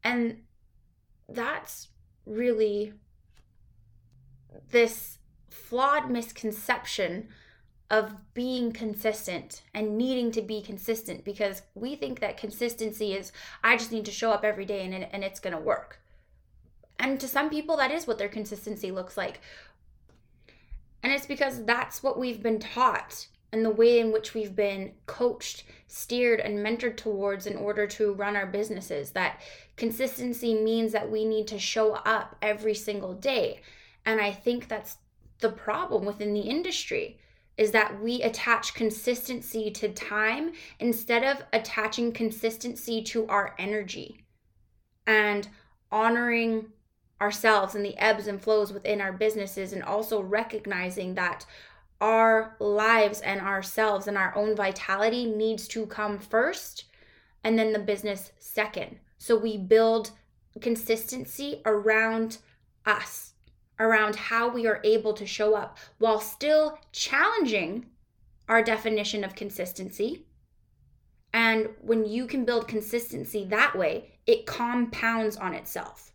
And 0.05 0.43
that's 1.29 1.89
really 2.27 2.95
this 4.71 5.19
flawed 5.51 6.11
misconception 6.11 7.29
of 7.91 8.33
being 8.33 8.73
consistent 8.73 9.63
and 9.75 9.99
needing 9.99 10.33
to 10.33 10.41
be 10.41 10.63
consistent 10.63 11.25
because 11.25 11.63
we 11.75 11.95
think 11.95 12.21
that 12.21 12.39
consistency 12.39 13.13
is 13.13 13.33
I 13.63 13.77
just 13.77 13.93
need 13.93 14.07
to 14.07 14.11
show 14.11 14.31
up 14.31 14.45
every 14.45 14.65
day 14.65 14.85
and, 14.85 14.95
and 14.95 15.23
it's 15.23 15.41
going 15.41 15.55
to 15.55 15.63
work. 15.63 16.01
And 16.99 17.21
to 17.21 17.29
some 17.29 17.51
people, 17.51 17.77
that 17.77 17.91
is 17.91 18.07
what 18.07 18.17
their 18.17 18.29
consistency 18.29 18.91
looks 18.91 19.17
like. 19.17 19.41
And 21.03 21.13
it's 21.13 21.27
because 21.27 21.65
that's 21.65 22.03
what 22.03 22.19
we've 22.19 22.43
been 22.43 22.61
taught 22.61 23.27
and 23.53 23.65
the 23.65 23.71
way 23.71 23.99
in 23.99 24.13
which 24.13 24.33
we've 24.33 24.57
been 24.57 24.93
coached, 25.07 25.65
steered, 25.87 26.41
and 26.41 26.59
mentored 26.59 26.97
towards 26.97 27.47
in 27.47 27.57
order 27.57 27.87
to 27.87 28.15
run 28.15 28.35
our 28.35 28.47
businesses. 28.47 29.11
That 29.11 29.41
consistency 29.77 30.55
means 30.55 30.93
that 30.93 31.11
we 31.11 31.25
need 31.25 31.47
to 31.49 31.59
show 31.59 31.93
up 31.93 32.37
every 32.41 32.75
single 32.75 33.13
day. 33.13 33.61
And 34.07 34.21
I 34.21 34.33
think 34.33 34.69
that's 34.69 34.97
the 35.41 35.51
problem 35.51 36.05
within 36.05 36.33
the 36.33 36.41
industry 36.41 37.19
is 37.59 37.73
that 37.73 38.01
we 38.01 38.23
attach 38.23 38.73
consistency 38.73 39.71
to 39.71 39.93
time 39.93 40.53
instead 40.81 41.23
of 41.23 41.45
attaching 41.53 42.11
consistency 42.11 43.03
to 43.03 43.27
our 43.27 43.55
energy 43.59 44.25
and 45.07 45.49
honoring 45.91 46.67
ourselves 47.21 47.75
and 47.75 47.85
the 47.85 47.97
ebbs 47.99 48.27
and 48.27 48.41
flows 48.41 48.73
within 48.73 49.01
our 49.01 49.13
businesses 49.13 49.73
and 49.73 49.83
also 49.83 50.21
recognizing 50.21 51.15
that 51.15 51.45
our 52.03 52.57
lives 52.59 53.21
and 53.21 53.41
ourselves 53.41 54.09
and 54.09 54.19
our 54.19 54.37
own 54.37 54.57
vitality 54.57 55.25
needs 55.25 55.69
to 55.69 55.87
come 55.87 56.19
first 56.19 56.85
and 57.45 57.57
then 57.57 57.73
the 57.73 57.79
business 57.79 58.33
second. 58.41 58.99
So 59.19 59.37
we 59.37 59.57
build 59.57 60.11
consistency 60.61 61.63
around 61.65 62.39
us, 62.85 63.35
around 63.79 64.17
how 64.17 64.49
we 64.49 64.67
are 64.67 64.81
able 64.83 65.13
to 65.15 65.25
show 65.25 65.55
up 65.55 65.79
while 65.99 66.19
still 66.19 66.77
challenging 66.91 67.87
our 68.49 68.65
definition 68.65 69.23
of 69.23 69.37
consistency. 69.37 70.27
And 71.33 71.69
when 71.81 72.05
you 72.05 72.27
can 72.27 72.45
build 72.45 72.67
consistency 72.67 73.45
that 73.45 73.79
way, 73.79 74.11
it 74.27 74.45
compounds 74.45 75.37
on 75.37 75.55
itself. 75.55 76.11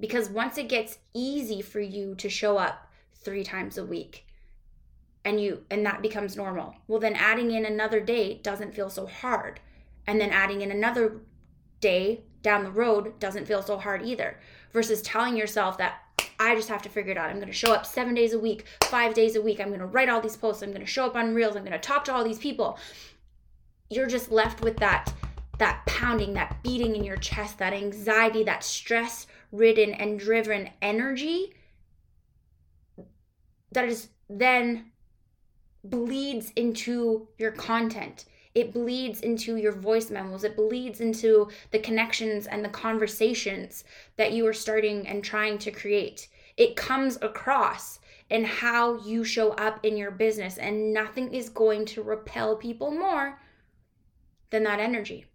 Because 0.00 0.30
once 0.30 0.56
it 0.56 0.68
gets 0.70 0.98
easy 1.12 1.60
for 1.60 1.80
you 1.80 2.14
to 2.16 2.30
show 2.30 2.56
up 2.56 2.90
three 3.14 3.44
times 3.44 3.76
a 3.76 3.84
week, 3.84 4.25
and 5.26 5.40
you 5.40 5.62
and 5.70 5.84
that 5.84 6.00
becomes 6.00 6.36
normal 6.36 6.74
well 6.88 7.00
then 7.00 7.14
adding 7.14 7.50
in 7.50 7.66
another 7.66 8.00
day 8.00 8.40
doesn't 8.42 8.74
feel 8.74 8.88
so 8.88 9.06
hard 9.06 9.60
and 10.06 10.20
then 10.20 10.30
adding 10.30 10.62
in 10.62 10.70
another 10.70 11.20
day 11.80 12.22
down 12.42 12.64
the 12.64 12.70
road 12.70 13.18
doesn't 13.18 13.46
feel 13.46 13.62
so 13.62 13.76
hard 13.76 14.06
either 14.06 14.38
versus 14.72 15.02
telling 15.02 15.36
yourself 15.36 15.76
that 15.76 16.02
I 16.38 16.54
just 16.54 16.68
have 16.68 16.82
to 16.82 16.88
figure 16.90 17.12
it 17.12 17.18
out. 17.18 17.30
I'm 17.30 17.36
going 17.36 17.46
to 17.46 17.52
show 17.52 17.72
up 17.72 17.86
7 17.86 18.14
days 18.14 18.34
a 18.34 18.38
week, 18.38 18.66
5 18.84 19.14
days 19.14 19.36
a 19.36 19.42
week. 19.42 19.58
I'm 19.58 19.68
going 19.68 19.80
to 19.80 19.86
write 19.86 20.10
all 20.10 20.20
these 20.20 20.36
posts. 20.36 20.62
I'm 20.62 20.70
going 20.70 20.80
to 20.80 20.86
show 20.86 21.06
up 21.06 21.16
on 21.16 21.34
Reels. 21.34 21.56
I'm 21.56 21.64
going 21.64 21.72
to 21.72 21.78
talk 21.78 22.04
to 22.04 22.14
all 22.14 22.24
these 22.24 22.38
people. 22.38 22.78
You're 23.88 24.06
just 24.06 24.30
left 24.30 24.60
with 24.60 24.76
that 24.78 25.12
that 25.58 25.82
pounding, 25.86 26.34
that 26.34 26.62
beating 26.62 26.94
in 26.94 27.04
your 27.04 27.16
chest, 27.16 27.58
that 27.58 27.72
anxiety, 27.72 28.42
that 28.44 28.62
stress 28.62 29.26
ridden 29.50 29.94
and 29.94 30.18
driven 30.18 30.68
energy 30.82 31.54
that 33.72 33.88
is 33.88 34.08
then 34.28 34.92
bleeds 35.90 36.52
into 36.56 37.28
your 37.38 37.52
content. 37.52 38.24
It 38.54 38.72
bleeds 38.72 39.20
into 39.20 39.56
your 39.56 39.72
voice 39.72 40.10
memos. 40.10 40.44
It 40.44 40.56
bleeds 40.56 41.00
into 41.00 41.50
the 41.72 41.78
connections 41.78 42.46
and 42.46 42.64
the 42.64 42.70
conversations 42.70 43.84
that 44.16 44.32
you 44.32 44.46
are 44.46 44.54
starting 44.54 45.06
and 45.06 45.22
trying 45.22 45.58
to 45.58 45.70
create. 45.70 46.28
It 46.56 46.74
comes 46.74 47.18
across 47.20 47.98
in 48.30 48.44
how 48.44 48.98
you 49.04 49.24
show 49.24 49.50
up 49.52 49.84
in 49.84 49.96
your 49.96 50.10
business, 50.10 50.58
and 50.58 50.92
nothing 50.92 51.32
is 51.32 51.48
going 51.48 51.84
to 51.84 52.02
repel 52.02 52.56
people 52.56 52.90
more 52.90 53.40
than 54.50 54.64
that 54.64 54.80
energy. 54.80 55.26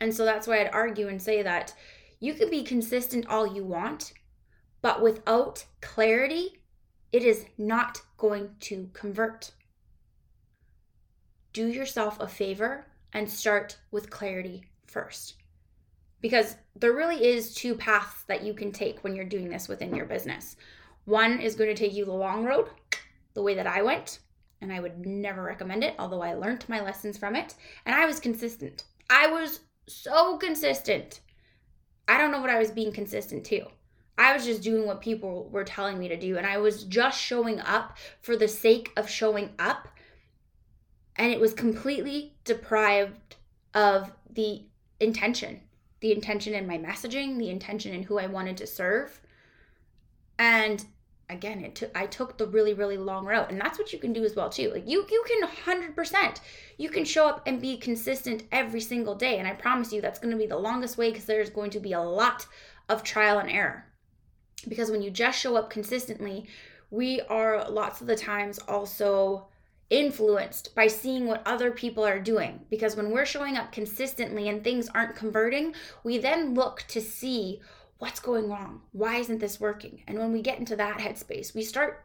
And 0.00 0.12
so 0.12 0.24
that's 0.24 0.48
why 0.48 0.60
I'd 0.60 0.70
argue 0.72 1.06
and 1.06 1.22
say 1.22 1.42
that 1.42 1.72
you 2.18 2.34
can 2.34 2.50
be 2.50 2.64
consistent 2.64 3.28
all 3.28 3.54
you 3.54 3.64
want, 3.64 4.12
but 4.80 5.00
without 5.00 5.64
clarity, 5.80 6.61
it 7.12 7.22
is 7.22 7.44
not 7.58 8.00
going 8.16 8.50
to 8.60 8.88
convert. 8.94 9.52
Do 11.52 11.68
yourself 11.68 12.18
a 12.18 12.26
favor 12.26 12.86
and 13.12 13.28
start 13.28 13.78
with 13.90 14.10
clarity 14.10 14.64
first. 14.86 15.34
Because 16.20 16.56
there 16.76 16.92
really 16.92 17.24
is 17.24 17.54
two 17.54 17.74
paths 17.74 18.22
that 18.24 18.42
you 18.42 18.54
can 18.54 18.72
take 18.72 19.04
when 19.04 19.14
you're 19.14 19.24
doing 19.24 19.50
this 19.50 19.68
within 19.68 19.94
your 19.94 20.06
business. 20.06 20.56
One 21.04 21.40
is 21.40 21.56
going 21.56 21.68
to 21.68 21.76
take 21.76 21.94
you 21.94 22.04
the 22.04 22.12
long 22.12 22.44
road, 22.44 22.68
the 23.34 23.42
way 23.42 23.54
that 23.54 23.66
I 23.66 23.82
went, 23.82 24.20
and 24.60 24.72
I 24.72 24.80
would 24.80 25.04
never 25.04 25.42
recommend 25.42 25.82
it, 25.82 25.96
although 25.98 26.22
I 26.22 26.34
learned 26.34 26.64
my 26.68 26.80
lessons 26.80 27.18
from 27.18 27.34
it, 27.34 27.54
and 27.84 27.94
I 27.94 28.06
was 28.06 28.20
consistent. 28.20 28.84
I 29.10 29.26
was 29.26 29.60
so 29.88 30.38
consistent. 30.38 31.20
I 32.06 32.16
don't 32.16 32.30
know 32.30 32.40
what 32.40 32.50
I 32.50 32.58
was 32.58 32.70
being 32.70 32.92
consistent 32.92 33.44
to. 33.46 33.66
I 34.18 34.34
was 34.34 34.44
just 34.44 34.62
doing 34.62 34.86
what 34.86 35.00
people 35.00 35.48
were 35.50 35.64
telling 35.64 35.98
me 35.98 36.08
to 36.08 36.16
do. 36.16 36.36
And 36.36 36.46
I 36.46 36.58
was 36.58 36.84
just 36.84 37.20
showing 37.20 37.60
up 37.60 37.96
for 38.20 38.36
the 38.36 38.48
sake 38.48 38.90
of 38.96 39.08
showing 39.08 39.50
up. 39.58 39.88
And 41.16 41.32
it 41.32 41.40
was 41.40 41.54
completely 41.54 42.34
deprived 42.44 43.36
of 43.74 44.12
the 44.30 44.62
intention 45.00 45.60
the 46.02 46.12
intention 46.12 46.52
in 46.52 46.66
my 46.66 46.76
messaging, 46.76 47.38
the 47.38 47.48
intention 47.48 47.94
in 47.94 48.02
who 48.02 48.18
I 48.18 48.26
wanted 48.26 48.56
to 48.58 48.66
serve. 48.66 49.20
And 50.38 50.84
again, 51.30 51.64
it 51.64 51.76
took 51.76 51.96
I 51.96 52.06
took 52.06 52.36
the 52.36 52.46
really 52.46 52.74
really 52.74 52.98
long 52.98 53.24
route, 53.24 53.50
and 53.50 53.60
that's 53.60 53.78
what 53.78 53.92
you 53.92 53.98
can 53.98 54.12
do 54.12 54.24
as 54.24 54.34
well 54.34 54.50
too. 54.50 54.70
Like 54.70 54.86
you 54.86 55.06
you 55.10 55.24
can 55.26 55.48
100% 55.48 56.40
you 56.76 56.90
can 56.90 57.04
show 57.04 57.28
up 57.28 57.42
and 57.46 57.62
be 57.62 57.76
consistent 57.78 58.42
every 58.50 58.80
single 58.80 59.14
day, 59.14 59.38
and 59.38 59.48
I 59.48 59.52
promise 59.52 59.92
you 59.92 60.02
that's 60.02 60.18
going 60.18 60.32
to 60.32 60.36
be 60.36 60.46
the 60.46 60.58
longest 60.58 60.98
way 60.98 61.10
because 61.10 61.24
there's 61.24 61.50
going 61.50 61.70
to 61.70 61.80
be 61.80 61.92
a 61.92 62.00
lot 62.00 62.46
of 62.88 63.02
trial 63.04 63.38
and 63.38 63.48
error 63.48 63.86
because 64.68 64.90
when 64.90 65.02
you 65.02 65.10
just 65.10 65.38
show 65.38 65.56
up 65.56 65.70
consistently, 65.70 66.46
we 66.90 67.20
are 67.22 67.68
lots 67.70 68.00
of 68.00 68.06
the 68.06 68.16
times 68.16 68.58
also 68.68 69.48
influenced 69.90 70.74
by 70.74 70.86
seeing 70.86 71.26
what 71.26 71.46
other 71.46 71.70
people 71.70 72.04
are 72.04 72.18
doing. 72.20 72.60
Because 72.70 72.96
when 72.96 73.10
we're 73.10 73.26
showing 73.26 73.56
up 73.56 73.72
consistently 73.72 74.48
and 74.48 74.62
things 74.62 74.88
aren't 74.88 75.16
converting, 75.16 75.74
we 76.02 76.18
then 76.18 76.54
look 76.54 76.84
to 76.88 77.00
see 77.00 77.60
what's 77.98 78.20
going 78.20 78.48
wrong. 78.48 78.82
Why 78.92 79.16
isn't 79.16 79.38
this 79.38 79.60
working? 79.60 80.02
And 80.06 80.18
when 80.18 80.32
we 80.32 80.42
get 80.42 80.58
into 80.58 80.76
that 80.76 80.98
headspace, 80.98 81.54
we 81.54 81.62
start 81.62 82.04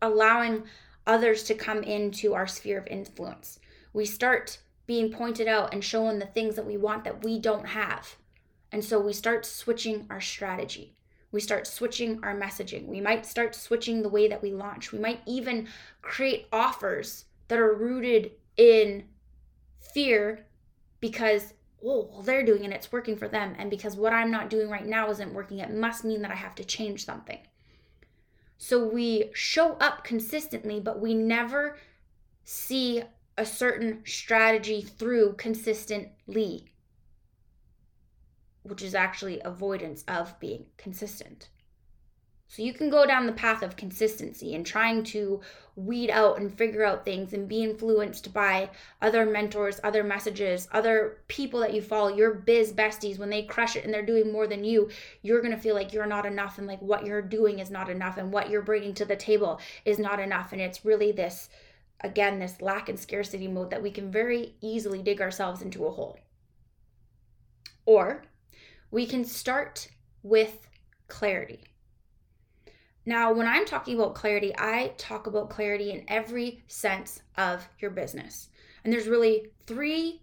allowing 0.00 0.64
others 1.06 1.42
to 1.44 1.54
come 1.54 1.82
into 1.82 2.34
our 2.34 2.46
sphere 2.46 2.78
of 2.78 2.86
influence. 2.86 3.58
We 3.92 4.04
start 4.04 4.58
being 4.86 5.10
pointed 5.10 5.48
out 5.48 5.72
and 5.72 5.82
shown 5.82 6.18
the 6.18 6.26
things 6.26 6.54
that 6.56 6.66
we 6.66 6.76
want 6.76 7.04
that 7.04 7.24
we 7.24 7.38
don't 7.38 7.66
have. 7.66 8.16
And 8.70 8.84
so 8.84 9.00
we 9.00 9.12
start 9.12 9.44
switching 9.46 10.06
our 10.10 10.20
strategy 10.20 10.96
we 11.32 11.40
start 11.40 11.66
switching 11.66 12.22
our 12.22 12.38
messaging. 12.38 12.86
We 12.86 13.00
might 13.00 13.26
start 13.26 13.54
switching 13.54 14.02
the 14.02 14.08
way 14.08 14.28
that 14.28 14.42
we 14.42 14.52
launch. 14.52 14.92
We 14.92 14.98
might 14.98 15.20
even 15.26 15.66
create 16.02 16.46
offers 16.52 17.24
that 17.48 17.58
are 17.58 17.74
rooted 17.74 18.32
in 18.56 19.04
fear 19.80 20.46
because, 21.00 21.54
oh, 21.84 22.08
well, 22.12 22.22
they're 22.22 22.44
doing 22.44 22.64
it, 22.64 22.72
it's 22.72 22.92
working 22.92 23.16
for 23.16 23.28
them. 23.28 23.54
And 23.58 23.70
because 23.70 23.96
what 23.96 24.12
I'm 24.12 24.30
not 24.30 24.50
doing 24.50 24.68
right 24.68 24.86
now 24.86 25.10
isn't 25.10 25.34
working, 25.34 25.58
it 25.58 25.74
must 25.74 26.04
mean 26.04 26.22
that 26.22 26.30
I 26.30 26.36
have 26.36 26.54
to 26.56 26.64
change 26.64 27.04
something. 27.04 27.38
So 28.58 28.86
we 28.86 29.30
show 29.34 29.72
up 29.80 30.04
consistently, 30.04 30.78
but 30.78 31.00
we 31.00 31.14
never 31.14 31.78
see 32.44 33.02
a 33.36 33.46
certain 33.46 34.02
strategy 34.04 34.82
through 34.82 35.34
consistently 35.34 36.71
which 38.62 38.82
is 38.82 38.94
actually 38.94 39.40
avoidance 39.44 40.04
of 40.08 40.38
being 40.40 40.66
consistent. 40.76 41.48
So 42.52 42.60
you 42.60 42.74
can 42.74 42.90
go 42.90 43.06
down 43.06 43.24
the 43.24 43.32
path 43.32 43.62
of 43.62 43.76
consistency 43.76 44.54
and 44.54 44.66
trying 44.66 45.04
to 45.04 45.40
weed 45.74 46.10
out 46.10 46.38
and 46.38 46.52
figure 46.52 46.84
out 46.84 47.02
things 47.02 47.32
and 47.32 47.48
be 47.48 47.62
influenced 47.62 48.34
by 48.34 48.68
other 49.00 49.24
mentors, 49.24 49.80
other 49.82 50.04
messages, 50.04 50.68
other 50.70 51.22
people 51.28 51.60
that 51.60 51.72
you 51.72 51.80
follow, 51.80 52.14
your 52.14 52.34
biz 52.34 52.74
besties. 52.74 53.18
When 53.18 53.30
they 53.30 53.44
crush 53.44 53.74
it 53.74 53.86
and 53.86 53.94
they're 53.94 54.04
doing 54.04 54.30
more 54.30 54.46
than 54.46 54.64
you, 54.64 54.90
you're 55.22 55.40
going 55.40 55.54
to 55.54 55.62
feel 55.62 55.74
like 55.74 55.94
you're 55.94 56.04
not 56.04 56.26
enough 56.26 56.58
and 56.58 56.66
like 56.66 56.82
what 56.82 57.06
you're 57.06 57.22
doing 57.22 57.58
is 57.58 57.70
not 57.70 57.88
enough 57.88 58.18
and 58.18 58.30
what 58.30 58.50
you're 58.50 58.60
bringing 58.60 58.92
to 58.96 59.06
the 59.06 59.16
table 59.16 59.58
is 59.86 59.98
not 59.98 60.20
enough. 60.20 60.52
And 60.52 60.60
it's 60.60 60.84
really 60.84 61.10
this, 61.10 61.48
again, 62.02 62.38
this 62.38 62.60
lack 62.60 62.90
and 62.90 63.00
scarcity 63.00 63.48
mode 63.48 63.70
that 63.70 63.82
we 63.82 63.90
can 63.90 64.10
very 64.10 64.56
easily 64.60 65.00
dig 65.00 65.22
ourselves 65.22 65.62
into 65.62 65.86
a 65.86 65.90
hole. 65.90 66.18
Or 67.86 68.24
we 68.92 69.06
can 69.06 69.24
start 69.24 69.88
with 70.22 70.68
clarity. 71.08 71.64
Now, 73.04 73.32
when 73.32 73.48
I'm 73.48 73.66
talking 73.66 73.96
about 73.96 74.14
clarity, 74.14 74.54
I 74.56 74.92
talk 74.96 75.26
about 75.26 75.50
clarity 75.50 75.90
in 75.90 76.04
every 76.06 76.62
sense 76.68 77.22
of 77.36 77.68
your 77.80 77.90
business. 77.90 78.50
And 78.84 78.92
there's 78.92 79.08
really 79.08 79.50
three 79.66 80.20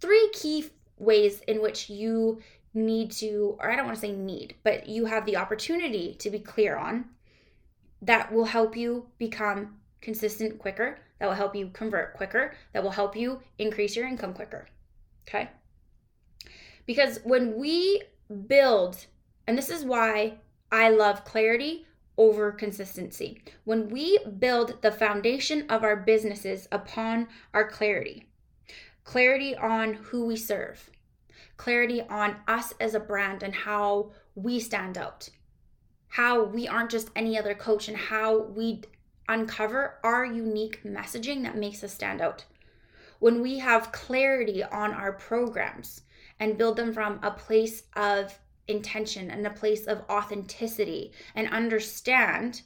three 0.00 0.30
key 0.32 0.68
ways 0.98 1.42
in 1.46 1.62
which 1.62 1.88
you 1.88 2.40
need 2.74 3.10
to 3.12 3.56
or 3.60 3.70
I 3.70 3.76
don't 3.76 3.84
want 3.84 3.96
to 3.96 4.00
say 4.00 4.12
need, 4.12 4.54
but 4.64 4.88
you 4.88 5.04
have 5.04 5.26
the 5.26 5.36
opportunity 5.36 6.14
to 6.14 6.30
be 6.30 6.38
clear 6.38 6.76
on 6.76 7.04
that 8.00 8.32
will 8.32 8.46
help 8.46 8.76
you 8.76 9.06
become 9.18 9.76
consistent 10.00 10.58
quicker, 10.58 10.98
that 11.18 11.26
will 11.26 11.34
help 11.34 11.54
you 11.54 11.68
convert 11.72 12.14
quicker, 12.14 12.54
that 12.72 12.82
will 12.82 12.90
help 12.90 13.14
you 13.14 13.40
increase 13.58 13.94
your 13.94 14.08
income 14.08 14.32
quicker. 14.32 14.66
Okay? 15.28 15.48
Because 16.86 17.20
when 17.24 17.56
we 17.56 18.02
build, 18.32 19.06
and 19.46 19.56
this 19.56 19.68
is 19.68 19.84
why 19.84 20.38
I 20.70 20.88
love 20.88 21.24
clarity 21.24 21.86
over 22.16 22.52
consistency. 22.52 23.42
When 23.64 23.88
we 23.88 24.18
build 24.38 24.80
the 24.82 24.92
foundation 24.92 25.66
of 25.68 25.82
our 25.82 25.96
businesses 25.96 26.68
upon 26.70 27.28
our 27.54 27.68
clarity, 27.68 28.26
clarity 29.04 29.56
on 29.56 29.94
who 29.94 30.26
we 30.26 30.36
serve, 30.36 30.90
clarity 31.56 32.02
on 32.02 32.36
us 32.46 32.74
as 32.80 32.94
a 32.94 33.00
brand 33.00 33.42
and 33.42 33.54
how 33.54 34.12
we 34.34 34.60
stand 34.60 34.98
out, 34.98 35.28
how 36.08 36.42
we 36.42 36.68
aren't 36.68 36.90
just 36.90 37.10
any 37.16 37.38
other 37.38 37.54
coach, 37.54 37.88
and 37.88 37.96
how 37.96 38.42
we 38.42 38.82
uncover 39.28 39.98
our 40.02 40.24
unique 40.24 40.82
messaging 40.84 41.42
that 41.42 41.56
makes 41.56 41.82
us 41.82 41.92
stand 41.92 42.20
out. 42.20 42.44
When 43.18 43.40
we 43.40 43.58
have 43.58 43.92
clarity 43.92 44.62
on 44.64 44.92
our 44.92 45.12
programs 45.12 46.02
and 46.42 46.58
build 46.58 46.74
them 46.74 46.92
from 46.92 47.20
a 47.22 47.30
place 47.30 47.84
of 47.94 48.36
intention 48.66 49.30
and 49.30 49.46
a 49.46 49.50
place 49.50 49.86
of 49.86 50.02
authenticity 50.10 51.12
and 51.36 51.48
understand 51.50 52.62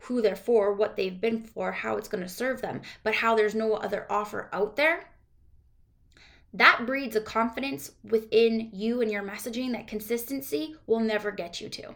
who 0.00 0.20
they're 0.20 0.34
for, 0.34 0.74
what 0.74 0.96
they've 0.96 1.20
been 1.20 1.44
for, 1.44 1.70
how 1.70 1.96
it's 1.96 2.08
going 2.08 2.24
to 2.24 2.28
serve 2.28 2.60
them, 2.60 2.82
but 3.04 3.14
how 3.14 3.36
there's 3.36 3.54
no 3.54 3.74
other 3.74 4.04
offer 4.10 4.50
out 4.52 4.74
there. 4.74 5.08
That 6.52 6.86
breeds 6.86 7.14
a 7.14 7.20
confidence 7.20 7.92
within 8.02 8.70
you 8.72 9.00
and 9.00 9.12
your 9.12 9.22
messaging 9.22 9.70
that 9.70 9.86
consistency 9.86 10.74
will 10.88 10.98
never 10.98 11.30
get 11.30 11.60
you 11.60 11.68
to. 11.68 11.94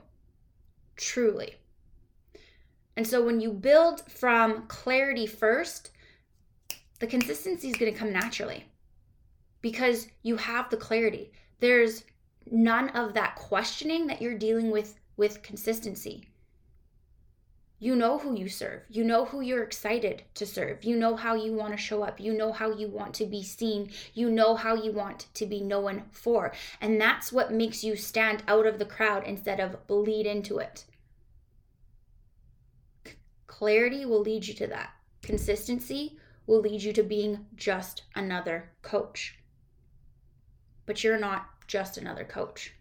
Truly. 0.94 1.56
And 2.96 3.04
so 3.04 3.24
when 3.24 3.40
you 3.40 3.52
build 3.52 4.08
from 4.08 4.68
clarity 4.68 5.26
first, 5.26 5.90
the 7.00 7.08
consistency 7.08 7.70
is 7.70 7.76
going 7.76 7.92
to 7.92 7.98
come 7.98 8.12
naturally 8.12 8.69
because 9.60 10.08
you 10.22 10.36
have 10.36 10.70
the 10.70 10.76
clarity. 10.76 11.32
There's 11.60 12.04
none 12.50 12.88
of 12.90 13.14
that 13.14 13.36
questioning 13.36 14.06
that 14.06 14.22
you're 14.22 14.38
dealing 14.38 14.70
with 14.70 14.98
with 15.16 15.42
consistency. 15.42 16.30
You 17.82 17.96
know 17.96 18.18
who 18.18 18.36
you 18.38 18.48
serve. 18.50 18.82
You 18.90 19.04
know 19.04 19.24
who 19.24 19.40
you're 19.40 19.62
excited 19.62 20.22
to 20.34 20.44
serve. 20.44 20.84
You 20.84 20.96
know 20.96 21.16
how 21.16 21.34
you 21.34 21.54
want 21.54 21.72
to 21.72 21.78
show 21.78 22.02
up. 22.02 22.20
You 22.20 22.34
know 22.34 22.52
how 22.52 22.70
you 22.70 22.88
want 22.88 23.14
to 23.14 23.26
be 23.26 23.42
seen. 23.42 23.90
You 24.12 24.30
know 24.30 24.54
how 24.54 24.74
you 24.74 24.92
want 24.92 25.26
to 25.32 25.46
be 25.46 25.62
known 25.62 26.02
for. 26.10 26.52
And 26.82 27.00
that's 27.00 27.32
what 27.32 27.52
makes 27.52 27.82
you 27.82 27.96
stand 27.96 28.42
out 28.46 28.66
of 28.66 28.78
the 28.78 28.84
crowd 28.84 29.24
instead 29.24 29.60
of 29.60 29.86
bleed 29.86 30.26
into 30.26 30.58
it. 30.58 30.84
Clarity 33.46 34.04
will 34.04 34.20
lead 34.20 34.46
you 34.46 34.54
to 34.54 34.66
that. 34.66 34.90
Consistency 35.22 36.18
will 36.46 36.60
lead 36.60 36.82
you 36.82 36.92
to 36.92 37.02
being 37.02 37.46
just 37.56 38.02
another 38.14 38.72
coach. 38.82 39.39
But 40.86 41.04
you're 41.04 41.18
not 41.18 41.46
just 41.66 41.98
another 41.98 42.24
coach. 42.24 42.72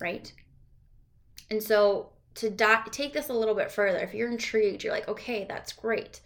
Right? 0.00 0.32
And 1.50 1.62
so 1.62 2.10
to 2.36 2.50
di- 2.50 2.84
take 2.90 3.12
this 3.12 3.28
a 3.28 3.34
little 3.34 3.54
bit 3.54 3.70
further, 3.72 3.98
if 3.98 4.14
you're 4.14 4.30
intrigued, 4.30 4.84
you're 4.84 4.92
like, 4.92 5.08
"Okay, 5.08 5.44
that's 5.48 5.72
great." 5.72 6.20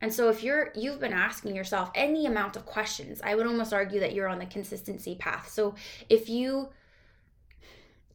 And 0.00 0.12
so 0.12 0.28
if 0.28 0.42
you're 0.42 0.72
you've 0.74 1.00
been 1.00 1.12
asking 1.12 1.54
yourself 1.54 1.90
any 1.94 2.26
amount 2.26 2.56
of 2.56 2.66
questions, 2.66 3.20
I 3.22 3.34
would 3.34 3.46
almost 3.46 3.72
argue 3.72 4.00
that 4.00 4.14
you're 4.14 4.28
on 4.28 4.40
the 4.40 4.46
consistency 4.46 5.14
path. 5.14 5.48
So 5.48 5.74
if 6.08 6.28
you 6.28 6.70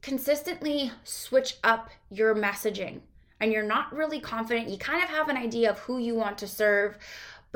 consistently 0.02 0.92
switch 1.04 1.58
up 1.64 1.90
your 2.10 2.36
messaging 2.36 3.02
and 3.40 3.52
you're 3.52 3.64
not 3.64 3.94
really 3.96 4.20
confident, 4.20 4.70
you 4.70 4.78
kind 4.78 5.04
of 5.04 5.10
have 5.10 5.30
an 5.30 5.38
idea 5.38 5.70
of 5.70 5.80
who 5.80 5.98
you 5.98 6.14
want 6.16 6.38
to 6.40 6.48
serve, 6.48 6.98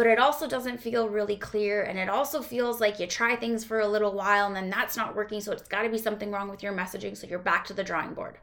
but 0.01 0.10
it 0.10 0.17
also 0.17 0.48
doesn't 0.48 0.81
feel 0.81 1.08
really 1.10 1.38
clear. 1.38 1.84
And 1.84 2.00
it 2.00 2.10
also 2.10 2.41
feels 2.41 2.81
like 2.81 3.00
you 3.00 3.05
try 3.05 3.36
things 3.36 3.63
for 3.63 3.81
a 3.81 3.88
little 3.88 4.13
while 4.13 4.48
and 4.48 4.55
then 4.55 4.67
that's 4.67 4.98
not 4.98 5.15
working. 5.15 5.39
So 5.41 5.51
it's 5.51 5.67
got 5.67 5.84
to 5.84 5.89
be 5.89 6.00
something 6.00 6.31
wrong 6.31 6.50
with 6.50 6.63
your 6.63 6.74
messaging. 6.74 7.15
So 7.15 7.27
you're 7.27 7.38
back 7.38 7.65
to 7.65 7.75
the 7.75 7.84
drawing 7.84 8.15
board. 8.15 8.39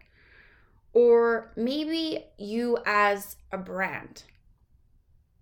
Or 0.93 1.50
maybe 1.57 2.27
you, 2.38 2.79
as 2.87 3.35
a 3.50 3.59
brand, 3.59 4.23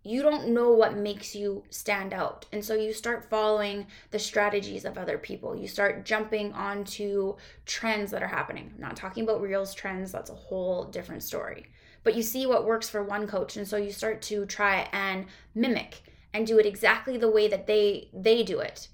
you 0.05 0.23
don't 0.23 0.55
know 0.55 0.71
what 0.73 0.97
makes 0.97 1.35
you 1.35 1.65
stand 1.69 2.15
out. 2.15 2.47
And 2.51 2.65
so 2.65 2.73
you 2.73 2.95
start 2.95 3.29
following 3.29 3.87
the 4.11 4.19
strategies 4.19 4.87
of 4.87 4.97
other 4.97 5.19
people. 5.19 5.55
You 5.55 5.69
start 5.69 6.07
jumping 6.07 6.55
onto 6.55 7.37
trends 7.67 8.11
that 8.13 8.23
are 8.23 8.27
happening. 8.27 8.73
I'm 8.75 8.81
not 8.81 8.97
talking 8.97 9.23
about 9.23 9.43
Reels 9.43 9.75
trends, 9.75 10.13
that's 10.13 10.31
a 10.31 10.35
whole 10.35 10.85
different 10.85 11.23
story 11.23 11.67
but 12.07 12.15
you 12.15 12.23
see 12.23 12.47
what 12.47 12.65
works 12.65 12.89
for 12.89 13.03
one 13.03 13.27
coach. 13.27 13.57
And 13.57 13.67
so 13.67 13.77
you 13.77 13.91
start 13.91 14.23
to 14.23 14.47
try 14.47 14.89
and 14.93 15.27
mimic 15.57 16.05
and 16.33 16.47
do 16.47 16.57
it 16.61 16.65
exactly 16.65 17.17
the 17.17 17.29
way 17.29 17.49
that 17.49 17.67
they 17.67 18.11
they 18.15 18.45
do 18.45 18.61
it 18.61 18.87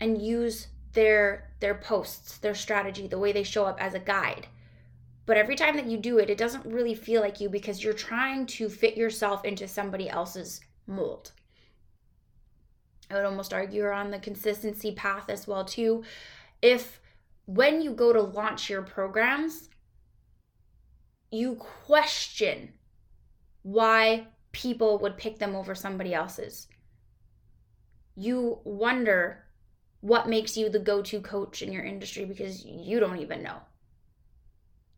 and 0.00 0.22
use 0.22 0.68
their 0.94 1.50
their 1.60 1.74
posts 1.74 2.38
their 2.38 2.54
strategy 2.54 3.06
the 3.06 3.18
way 3.18 3.32
they 3.32 3.42
show 3.42 3.66
up 3.66 3.82
as 3.82 3.92
a 3.92 3.98
guide. 3.98 4.46
But 5.26 5.36
every 5.36 5.56
time 5.56 5.76
that 5.76 5.84
you 5.84 5.98
do 5.98 6.16
it 6.16 6.30
it 6.30 6.38
doesn't 6.38 6.64
really 6.64 6.94
feel 6.94 7.20
like 7.20 7.38
you 7.38 7.50
because 7.50 7.84
you're 7.84 7.92
trying 7.92 8.46
to 8.46 8.70
fit 8.70 8.96
yourself 8.96 9.44
into 9.44 9.68
somebody 9.68 10.08
else's 10.08 10.62
mold. 10.86 11.32
I 13.10 13.16
would 13.16 13.26
almost 13.26 13.52
argue 13.52 13.82
you're 13.82 13.92
on 13.92 14.10
the 14.10 14.18
consistency 14.18 14.92
path 14.92 15.28
as 15.28 15.46
well 15.46 15.66
too. 15.66 16.02
If 16.62 16.98
when 17.44 17.82
you 17.82 17.90
go 17.90 18.14
to 18.14 18.22
launch 18.22 18.70
your 18.70 18.80
programs 18.80 19.69
you 21.30 21.56
question 21.56 22.72
why 23.62 24.26
people 24.52 24.98
would 24.98 25.16
pick 25.16 25.38
them 25.38 25.54
over 25.54 25.74
somebody 25.74 26.12
else's. 26.14 26.66
You 28.16 28.58
wonder 28.64 29.44
what 30.00 30.28
makes 30.28 30.56
you 30.56 30.68
the 30.68 30.78
go 30.78 31.02
to 31.02 31.20
coach 31.20 31.62
in 31.62 31.72
your 31.72 31.84
industry 31.84 32.24
because 32.24 32.64
you 32.64 33.00
don't 33.00 33.18
even 33.18 33.42
know. 33.42 33.58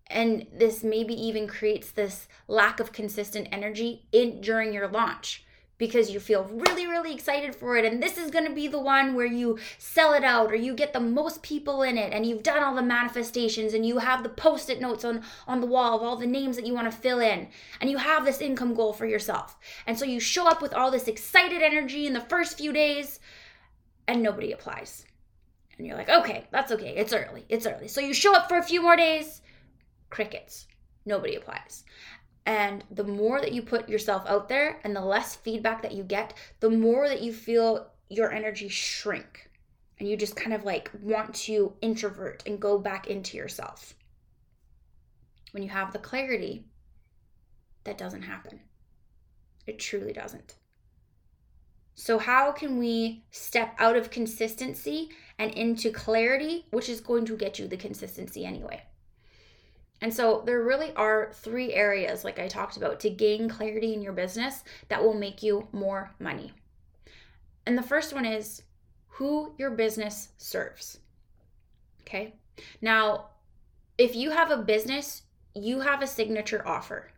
And 0.07 0.47
this 0.53 0.85
maybe 0.85 1.15
even 1.15 1.47
creates 1.47 1.91
this 1.91 2.29
lack 2.47 2.81
of 2.81 2.93
consistent 2.93 3.49
energy 3.51 4.07
in 4.13 4.41
during 4.41 4.73
your 4.73 4.89
launch 4.89 5.45
because 5.83 6.13
you 6.13 6.21
feel 6.21 6.45
really, 6.45 6.87
really 6.87 7.13
excited 7.13 7.57
for 7.57 7.77
it. 7.77 7.85
And 7.85 8.01
this 8.01 8.17
is 8.17 8.31
going 8.31 8.45
to 8.45 8.55
be 8.55 8.69
the 8.69 8.79
one 8.79 9.17
where 9.17 9.27
you 9.27 9.59
sell 9.79 10.15
it 10.15 10.23
out 10.23 10.53
or 10.53 10.55
you 10.55 10.75
get 10.75 10.93
the 10.93 11.01
most 11.01 11.43
people 11.43 11.83
in 11.83 11.99
it 11.99 12.13
and 12.13 12.25
you've 12.25 12.45
done 12.45 12.63
all 12.63 12.77
the 12.77 12.83
manifestations 12.83 13.75
and 13.75 13.85
you 13.85 13.99
have 13.99 14.23
the 14.23 14.29
post 14.29 14.71
it 14.71 14.81
notes 14.81 15.05
on, 15.05 15.25
on 15.49 15.61
the 15.61 15.67
wall 15.67 15.97
of 15.97 16.03
all 16.03 16.15
the 16.15 16.25
names 16.25 16.55
that 16.55 16.69
you 16.69 16.73
want 16.73 16.89
to 16.89 16.97
fill 16.97 17.19
in. 17.19 17.49
And 17.81 17.91
you 17.91 17.99
have 17.99 18.25
this 18.25 18.41
income 18.41 18.75
goal 18.75 18.93
for 18.93 19.07
yourself. 19.07 19.59
And 19.85 19.99
so 19.99 20.05
you 20.05 20.21
show 20.21 20.47
up 20.47 20.63
with 20.63 20.73
all 20.73 20.93
this 20.93 21.09
excited 21.09 21.63
energy 21.63 22.07
in 22.07 22.13
the 22.13 22.21
first 22.21 22.59
few 22.59 22.73
days 22.73 23.19
and 24.07 24.23
nobody 24.23 24.53
applies. 24.53 25.05
And 25.79 25.85
you're 25.85 25.97
like, 25.97 26.11
okay, 26.11 26.47
that's 26.53 26.71
okay. 26.71 26.95
It's 26.97 27.13
early. 27.13 27.45
It's 27.49 27.67
early. 27.67 27.89
So 27.89 28.01
you 28.01 28.15
show 28.15 28.37
up 28.37 28.49
for 28.49 28.57
a 28.57 28.63
few 28.63 28.83
more 28.83 28.95
days, 28.95 29.43
crickets. 30.11 30.69
Nobody 31.05 31.35
applies. 31.35 31.83
And 32.45 32.85
the 32.91 33.05
more 33.05 33.41
that 33.41 33.53
you 33.53 33.63
put 33.63 33.89
yourself 33.89 34.25
out 34.27 34.49
there 34.49 34.81
and 34.85 34.97
the 34.97 35.01
less 35.01 35.37
feedback 35.37 35.83
that 35.83 35.93
you 35.93 36.03
get, 36.03 36.35
the 36.61 36.71
more 36.71 37.09
that 37.09 37.23
you 37.23 37.33
feel 37.33 37.87
your 38.09 38.33
energy 38.33 38.69
shrink. 38.69 39.51
And 39.99 40.09
you 40.09 40.17
just 40.17 40.35
kind 40.35 40.53
of 40.53 40.65
like 40.65 40.91
want 41.01 41.35
to 41.35 41.75
introvert 41.81 42.43
and 42.47 42.61
go 42.61 42.79
back 42.79 43.07
into 43.07 43.37
yourself. 43.37 43.95
When 45.53 45.63
you 45.63 45.69
have 45.69 45.93
the 45.93 45.99
clarity, 45.99 46.67
that 47.85 47.99
doesn't 47.99 48.23
happen. 48.23 48.61
It 49.67 49.79
truly 49.79 50.13
doesn't. 50.13 50.57
So, 51.95 52.19
how 52.19 52.53
can 52.53 52.79
we 52.79 53.25
step 53.31 53.77
out 53.79 53.97
of 53.97 54.11
consistency 54.11 55.11
and 55.39 55.53
into 55.53 55.91
clarity, 55.91 56.67
which 56.71 56.89
is 56.89 57.01
going 57.01 57.27
to 57.27 57.37
get 57.37 57.59
you 57.59 57.69
the 57.69 57.77
consistency 57.77 58.45
anyway? 58.45 58.83
And 60.03 60.13
so 60.13 60.43
there 60.45 60.65
really 60.65 60.93
are 60.97 61.31
three 61.33 61.73
areas, 61.73 62.25
like 62.25 62.41
I 62.41 62.49
talked 62.49 62.77
about, 62.77 62.99
to 63.01 63.09
gain 63.09 63.49
clarity 63.49 63.95
in 63.95 64.03
your 64.03 64.13
business 64.13 64.65
that 64.89 65.03
will 65.03 65.15
make 65.15 65.45
you 65.45 65.69
more 65.71 66.11
money. 66.19 66.53
And 67.67 67.79
the 67.79 67.83
first 67.83 68.13
one 68.13 68.27
is 68.27 68.63
who 69.07 69.55
your 69.59 69.71
business 69.71 70.31
serves. 70.39 70.99
Okay. 72.01 72.35
Now, 72.81 73.29
if 73.97 74.17
you 74.17 74.33
have 74.33 74.51
a 74.51 74.57
business, 74.57 75.23
you 75.55 75.79
have 75.81 76.03
a 76.03 76.07
signature 76.09 76.67
offer. 76.67 77.13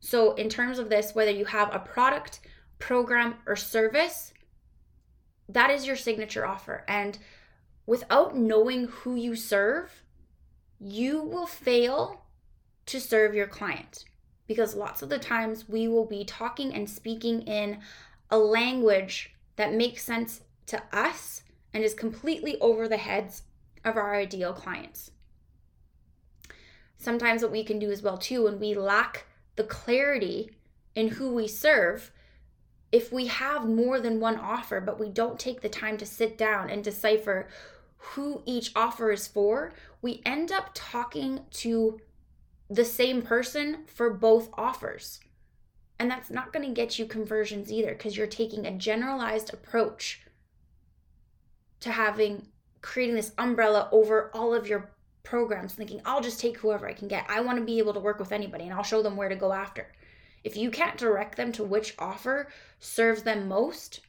So, 0.00 0.32
in 0.36 0.48
terms 0.48 0.78
of 0.78 0.88
this, 0.88 1.14
whether 1.14 1.30
you 1.30 1.44
have 1.44 1.74
a 1.74 1.78
product, 1.78 2.40
program, 2.78 3.34
or 3.46 3.54
service, 3.54 4.32
that 5.50 5.68
is 5.68 5.86
your 5.86 5.96
signature 5.96 6.46
offer. 6.46 6.84
And 6.88 7.18
without 7.84 8.34
knowing 8.34 8.86
who 8.86 9.14
you 9.14 9.36
serve, 9.36 10.04
you 10.80 11.22
will 11.22 11.46
fail 11.46 12.22
to 12.86 12.98
serve 12.98 13.34
your 13.34 13.46
client 13.46 14.04
because 14.46 14.74
lots 14.74 15.02
of 15.02 15.10
the 15.10 15.18
times 15.18 15.68
we 15.68 15.86
will 15.86 16.06
be 16.06 16.24
talking 16.24 16.74
and 16.74 16.88
speaking 16.88 17.42
in 17.42 17.78
a 18.30 18.38
language 18.38 19.34
that 19.56 19.74
makes 19.74 20.02
sense 20.02 20.40
to 20.66 20.82
us 20.92 21.42
and 21.72 21.84
is 21.84 21.94
completely 21.94 22.58
over 22.60 22.88
the 22.88 22.96
heads 22.96 23.42
of 23.84 23.96
our 23.96 24.14
ideal 24.14 24.52
clients. 24.52 25.10
Sometimes 26.96 27.42
what 27.42 27.52
we 27.52 27.62
can 27.62 27.78
do 27.78 27.90
as 27.90 28.02
well 28.02 28.18
too 28.18 28.44
when 28.44 28.58
we 28.58 28.74
lack 28.74 29.26
the 29.56 29.64
clarity 29.64 30.50
in 30.94 31.08
who 31.08 31.32
we 31.32 31.46
serve, 31.46 32.10
if 32.90 33.12
we 33.12 33.26
have 33.26 33.68
more 33.68 34.00
than 34.00 34.18
one 34.18 34.36
offer 34.36 34.80
but 34.80 34.98
we 34.98 35.08
don't 35.10 35.38
take 35.38 35.60
the 35.60 35.68
time 35.68 35.96
to 35.98 36.06
sit 36.06 36.36
down 36.36 36.70
and 36.70 36.82
decipher 36.82 37.48
who 38.00 38.42
each 38.46 38.72
offer 38.74 39.12
is 39.12 39.28
for, 39.28 39.72
we 40.02 40.22
end 40.24 40.50
up 40.52 40.70
talking 40.74 41.40
to 41.50 42.00
the 42.68 42.84
same 42.84 43.22
person 43.22 43.84
for 43.86 44.10
both 44.10 44.48
offers. 44.54 45.20
And 45.98 46.10
that's 46.10 46.30
not 46.30 46.52
going 46.52 46.66
to 46.66 46.72
get 46.74 46.98
you 46.98 47.04
conversions 47.04 47.70
either 47.70 47.92
because 47.92 48.16
you're 48.16 48.26
taking 48.26 48.66
a 48.66 48.76
generalized 48.76 49.52
approach 49.52 50.22
to 51.80 51.90
having 51.90 52.46
creating 52.80 53.16
this 53.16 53.32
umbrella 53.36 53.88
over 53.92 54.30
all 54.32 54.54
of 54.54 54.66
your 54.66 54.90
programs, 55.22 55.74
thinking, 55.74 56.00
I'll 56.04 56.22
just 56.22 56.40
take 56.40 56.56
whoever 56.56 56.88
I 56.88 56.94
can 56.94 57.08
get. 57.08 57.26
I 57.28 57.40
want 57.40 57.58
to 57.58 57.64
be 57.64 57.78
able 57.78 57.92
to 57.94 58.00
work 58.00 58.18
with 58.18 58.32
anybody 58.32 58.64
and 58.64 58.72
I'll 58.72 58.82
show 58.82 59.02
them 59.02 59.16
where 59.16 59.28
to 59.28 59.36
go 59.36 59.52
after. 59.52 59.92
If 60.42 60.56
you 60.56 60.70
can't 60.70 60.96
direct 60.96 61.36
them 61.36 61.52
to 61.52 61.64
which 61.64 61.94
offer 61.98 62.48
serves 62.78 63.22
them 63.22 63.46
most, 63.48 64.00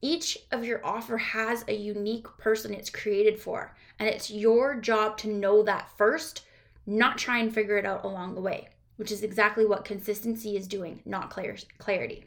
each 0.00 0.38
of 0.52 0.64
your 0.64 0.84
offer 0.86 1.16
has 1.16 1.64
a 1.66 1.74
unique 1.74 2.26
person 2.38 2.72
it's 2.72 2.90
created 2.90 3.40
for. 3.40 3.74
And 3.98 4.08
it's 4.08 4.30
your 4.30 4.74
job 4.74 5.16
to 5.18 5.28
know 5.28 5.62
that 5.62 5.90
first, 5.96 6.42
not 6.86 7.18
try 7.18 7.38
and 7.38 7.54
figure 7.54 7.78
it 7.78 7.86
out 7.86 8.04
along 8.04 8.34
the 8.34 8.40
way, 8.40 8.68
which 8.96 9.12
is 9.12 9.22
exactly 9.22 9.64
what 9.64 9.84
consistency 9.84 10.56
is 10.56 10.66
doing, 10.66 11.00
not 11.04 11.30
clarity. 11.30 12.24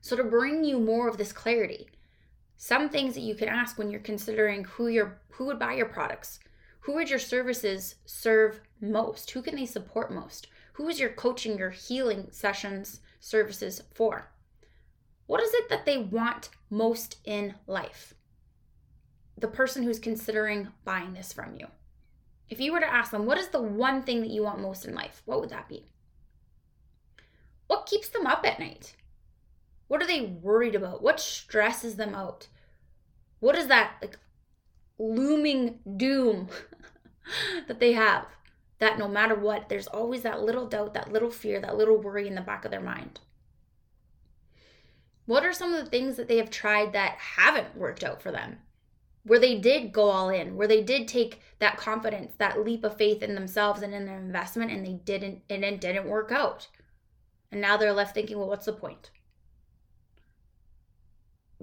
So, 0.00 0.16
to 0.16 0.24
bring 0.24 0.64
you 0.64 0.78
more 0.78 1.08
of 1.08 1.18
this 1.18 1.32
clarity, 1.32 1.88
some 2.62 2.90
things 2.90 3.14
that 3.14 3.22
you 3.22 3.34
can 3.34 3.48
ask 3.48 3.78
when 3.78 3.90
you're 3.90 4.00
considering 4.00 4.64
who 4.64 4.88
your 4.88 5.18
who 5.30 5.46
would 5.46 5.58
buy 5.58 5.72
your 5.72 5.86
products 5.86 6.40
who 6.80 6.92
would 6.92 7.08
your 7.08 7.18
services 7.18 7.94
serve 8.04 8.60
most 8.82 9.30
who 9.30 9.40
can 9.40 9.56
they 9.56 9.64
support 9.64 10.12
most 10.12 10.46
who 10.74 10.86
is 10.86 11.00
your 11.00 11.08
coaching 11.08 11.56
your 11.56 11.70
healing 11.70 12.28
sessions 12.30 13.00
services 13.18 13.82
for 13.94 14.30
what 15.26 15.42
is 15.42 15.54
it 15.54 15.70
that 15.70 15.86
they 15.86 15.96
want 15.96 16.50
most 16.68 17.16
in 17.24 17.54
life 17.66 18.12
the 19.40 19.48
person 19.48 19.82
who's 19.82 19.98
considering 19.98 20.68
buying 20.84 21.12
this 21.14 21.32
from 21.32 21.54
you 21.56 21.66
if 22.48 22.60
you 22.60 22.72
were 22.72 22.80
to 22.80 22.92
ask 22.92 23.10
them 23.10 23.26
what 23.26 23.38
is 23.38 23.48
the 23.48 23.60
one 23.60 24.02
thing 24.02 24.20
that 24.20 24.30
you 24.30 24.42
want 24.42 24.60
most 24.60 24.84
in 24.84 24.94
life 24.94 25.22
what 25.24 25.40
would 25.40 25.50
that 25.50 25.68
be 25.68 25.86
what 27.66 27.86
keeps 27.86 28.08
them 28.08 28.26
up 28.26 28.44
at 28.46 28.58
night 28.58 28.94
what 29.90 30.00
are 30.00 30.06
they 30.06 30.20
worried 30.20 30.76
about? 30.76 31.02
What 31.02 31.18
stresses 31.18 31.96
them 31.96 32.14
out? 32.14 32.46
What 33.40 33.58
is 33.58 33.66
that 33.66 33.94
like 34.00 34.20
looming 35.00 35.80
doom 35.96 36.48
that 37.66 37.80
they 37.80 37.94
have? 37.94 38.26
That 38.78 39.00
no 39.00 39.08
matter 39.08 39.34
what, 39.34 39.68
there's 39.68 39.88
always 39.88 40.22
that 40.22 40.44
little 40.44 40.68
doubt, 40.68 40.94
that 40.94 41.12
little 41.12 41.28
fear, 41.28 41.60
that 41.60 41.76
little 41.76 41.96
worry 41.96 42.28
in 42.28 42.36
the 42.36 42.40
back 42.40 42.64
of 42.64 42.70
their 42.70 42.80
mind. 42.80 43.18
What 45.26 45.44
are 45.44 45.52
some 45.52 45.74
of 45.74 45.84
the 45.84 45.90
things 45.90 46.16
that 46.18 46.28
they 46.28 46.36
have 46.36 46.50
tried 46.50 46.92
that 46.92 47.18
haven't 47.18 47.76
worked 47.76 48.04
out 48.04 48.22
for 48.22 48.30
them? 48.30 48.58
Where 49.24 49.38
they 49.38 49.58
did 49.58 49.92
go 49.92 50.10
all 50.10 50.30
in, 50.30 50.56
where 50.56 50.68
they 50.68 50.82
did 50.82 51.06
take 51.06 51.40
that 51.58 51.76
confidence, 51.76 52.32
that 52.38 52.64
leap 52.64 52.84
of 52.84 52.96
faith 52.96 53.22
in 53.22 53.34
themselves 53.34 53.82
and 53.82 53.94
in 53.94 54.06
their 54.06 54.18
investment, 54.18 54.70
and 54.70 54.84
they 54.84 54.94
didn't, 54.94 55.42
and 55.50 55.64
it 55.64 55.80
didn't 55.80 56.08
work 56.08 56.32
out. 56.32 56.68
And 57.52 57.60
now 57.60 57.76
they're 57.76 57.92
left 57.92 58.14
thinking, 58.14 58.38
well, 58.38 58.48
what's 58.48 58.66
the 58.66 58.72
point? 58.72 59.10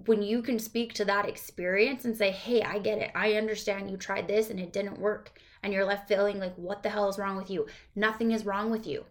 when 0.06 0.22
you 0.22 0.44
can 0.44 0.60
speak 0.60 0.94
to 0.94 1.06
that 1.06 1.28
experience 1.28 2.06
and 2.06 2.16
say, 2.16 2.30
hey, 2.30 2.62
I 2.62 2.78
get 2.78 3.00
it. 3.00 3.12
I 3.16 3.34
understand 3.34 3.90
you 3.90 3.98
tried 3.98 4.28
this 4.28 4.50
and 4.50 4.60
it 4.60 4.72
didn't 4.72 5.00
work. 5.00 5.40
And 5.64 5.74
you're 5.74 5.86
left 5.86 6.08
feeling 6.08 6.40
like, 6.40 6.56
what 6.56 6.84
the 6.84 6.90
hell 6.90 7.10
is 7.10 7.18
wrong 7.18 7.36
with 7.36 7.50
you? 7.50 7.66
Nothing 7.96 8.32
is 8.32 8.46
wrong 8.46 8.70
with 8.70 8.86
you. 8.86 9.06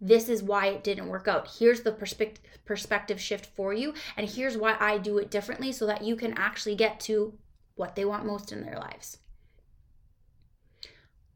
This 0.00 0.28
is 0.28 0.42
why 0.42 0.66
it 0.66 0.84
didn't 0.84 1.08
work 1.08 1.28
out. 1.28 1.56
Here's 1.58 1.82
the 1.82 1.92
perspective 1.92 2.42
perspective 2.64 3.20
shift 3.20 3.46
for 3.46 3.72
you. 3.72 3.94
And 4.16 4.28
here's 4.28 4.56
why 4.56 4.76
I 4.80 4.98
do 4.98 5.18
it 5.18 5.30
differently 5.30 5.72
so 5.72 5.86
that 5.86 6.02
you 6.02 6.16
can 6.16 6.32
actually 6.36 6.76
get 6.76 6.98
to 7.00 7.34
what 7.74 7.94
they 7.94 8.04
want 8.04 8.24
most 8.24 8.52
in 8.52 8.62
their 8.62 8.78
lives. 8.78 9.18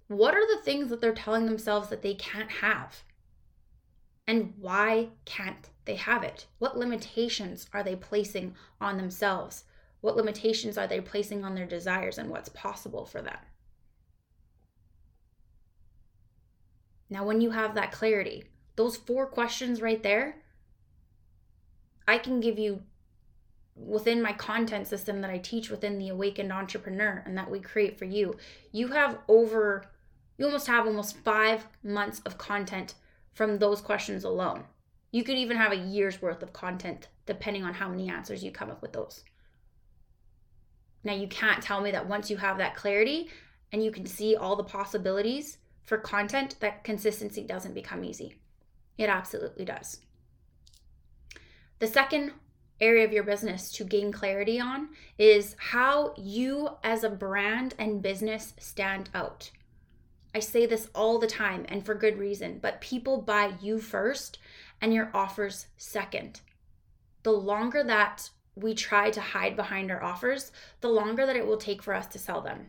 What 0.06 0.34
are 0.34 0.46
the 0.46 0.62
things 0.62 0.88
that 0.88 1.00
they're 1.00 1.12
telling 1.12 1.44
themselves 1.44 1.88
that 1.88 2.02
they 2.02 2.14
can't 2.14 2.50
have? 2.50 3.02
And 4.26 4.54
why 4.58 5.08
can't 5.24 5.68
they 5.84 5.96
have 5.96 6.22
it? 6.22 6.46
What 6.58 6.78
limitations 6.78 7.66
are 7.72 7.82
they 7.82 7.96
placing 7.96 8.54
on 8.80 8.96
themselves? 8.96 9.64
What 10.00 10.16
limitations 10.16 10.78
are 10.78 10.86
they 10.86 11.00
placing 11.00 11.44
on 11.44 11.54
their 11.54 11.66
desires 11.66 12.18
and 12.18 12.30
what's 12.30 12.48
possible 12.50 13.04
for 13.04 13.20
them? 13.20 13.38
Now, 17.10 17.24
when 17.24 17.40
you 17.40 17.50
have 17.50 17.74
that 17.74 17.92
clarity, 17.92 18.44
those 18.76 18.96
four 18.96 19.26
questions 19.26 19.80
right 19.80 20.02
there, 20.02 20.36
I 22.06 22.18
can 22.18 22.40
give 22.40 22.58
you 22.58 22.82
within 23.74 24.20
my 24.20 24.32
content 24.32 24.86
system 24.86 25.20
that 25.20 25.30
I 25.30 25.38
teach 25.38 25.70
within 25.70 25.98
the 25.98 26.08
Awakened 26.08 26.52
Entrepreneur 26.52 27.22
and 27.24 27.36
that 27.38 27.50
we 27.50 27.60
create 27.60 27.98
for 27.98 28.04
you. 28.04 28.36
You 28.72 28.88
have 28.88 29.18
over, 29.28 29.84
you 30.36 30.46
almost 30.46 30.66
have 30.66 30.86
almost 30.86 31.16
five 31.18 31.66
months 31.82 32.20
of 32.26 32.38
content 32.38 32.94
from 33.32 33.58
those 33.58 33.80
questions 33.80 34.24
alone. 34.24 34.64
You 35.12 35.22
could 35.22 35.36
even 35.36 35.56
have 35.56 35.72
a 35.72 35.76
year's 35.76 36.20
worth 36.20 36.42
of 36.42 36.52
content 36.52 37.08
depending 37.24 37.62
on 37.62 37.74
how 37.74 37.88
many 37.88 38.10
answers 38.10 38.42
you 38.42 38.50
come 38.50 38.70
up 38.70 38.82
with 38.82 38.92
those. 38.92 39.24
Now, 41.04 41.14
you 41.14 41.28
can't 41.28 41.62
tell 41.62 41.80
me 41.80 41.90
that 41.92 42.08
once 42.08 42.30
you 42.30 42.36
have 42.36 42.58
that 42.58 42.74
clarity 42.74 43.28
and 43.72 43.82
you 43.82 43.90
can 43.90 44.06
see 44.06 44.34
all 44.34 44.56
the 44.56 44.64
possibilities 44.64 45.58
for 45.88 45.96
content, 45.96 46.56
that 46.60 46.84
consistency 46.84 47.42
doesn't 47.42 47.72
become 47.72 48.04
easy. 48.04 48.34
It 48.98 49.08
absolutely 49.08 49.64
does. 49.64 50.00
The 51.78 51.86
second 51.86 52.32
area 52.78 53.06
of 53.06 53.12
your 53.12 53.22
business 53.22 53.72
to 53.72 53.84
gain 53.84 54.12
clarity 54.12 54.60
on 54.60 54.90
is 55.16 55.56
how 55.58 56.12
you 56.18 56.68
as 56.84 57.04
a 57.04 57.10
brand 57.10 57.74
and 57.78 58.02
business 58.02 58.52
stand 58.58 59.08
out. 59.14 59.50
I 60.34 60.40
say 60.40 60.66
this 60.66 60.90
all 60.94 61.18
the 61.18 61.26
time 61.26 61.64
and 61.70 61.86
for 61.86 61.94
good 61.94 62.18
reason, 62.18 62.58
but 62.60 62.82
people 62.82 63.22
buy 63.22 63.54
you 63.62 63.80
first 63.80 64.38
and 64.82 64.92
your 64.92 65.10
offers 65.14 65.68
second. 65.78 66.42
The 67.22 67.32
longer 67.32 67.82
that 67.84 68.28
we 68.54 68.74
try 68.74 69.10
to 69.10 69.20
hide 69.22 69.56
behind 69.56 69.90
our 69.90 70.02
offers, 70.02 70.52
the 70.82 70.88
longer 70.88 71.24
that 71.24 71.36
it 71.36 71.46
will 71.46 71.56
take 71.56 71.82
for 71.82 71.94
us 71.94 72.06
to 72.08 72.18
sell 72.18 72.42
them. 72.42 72.66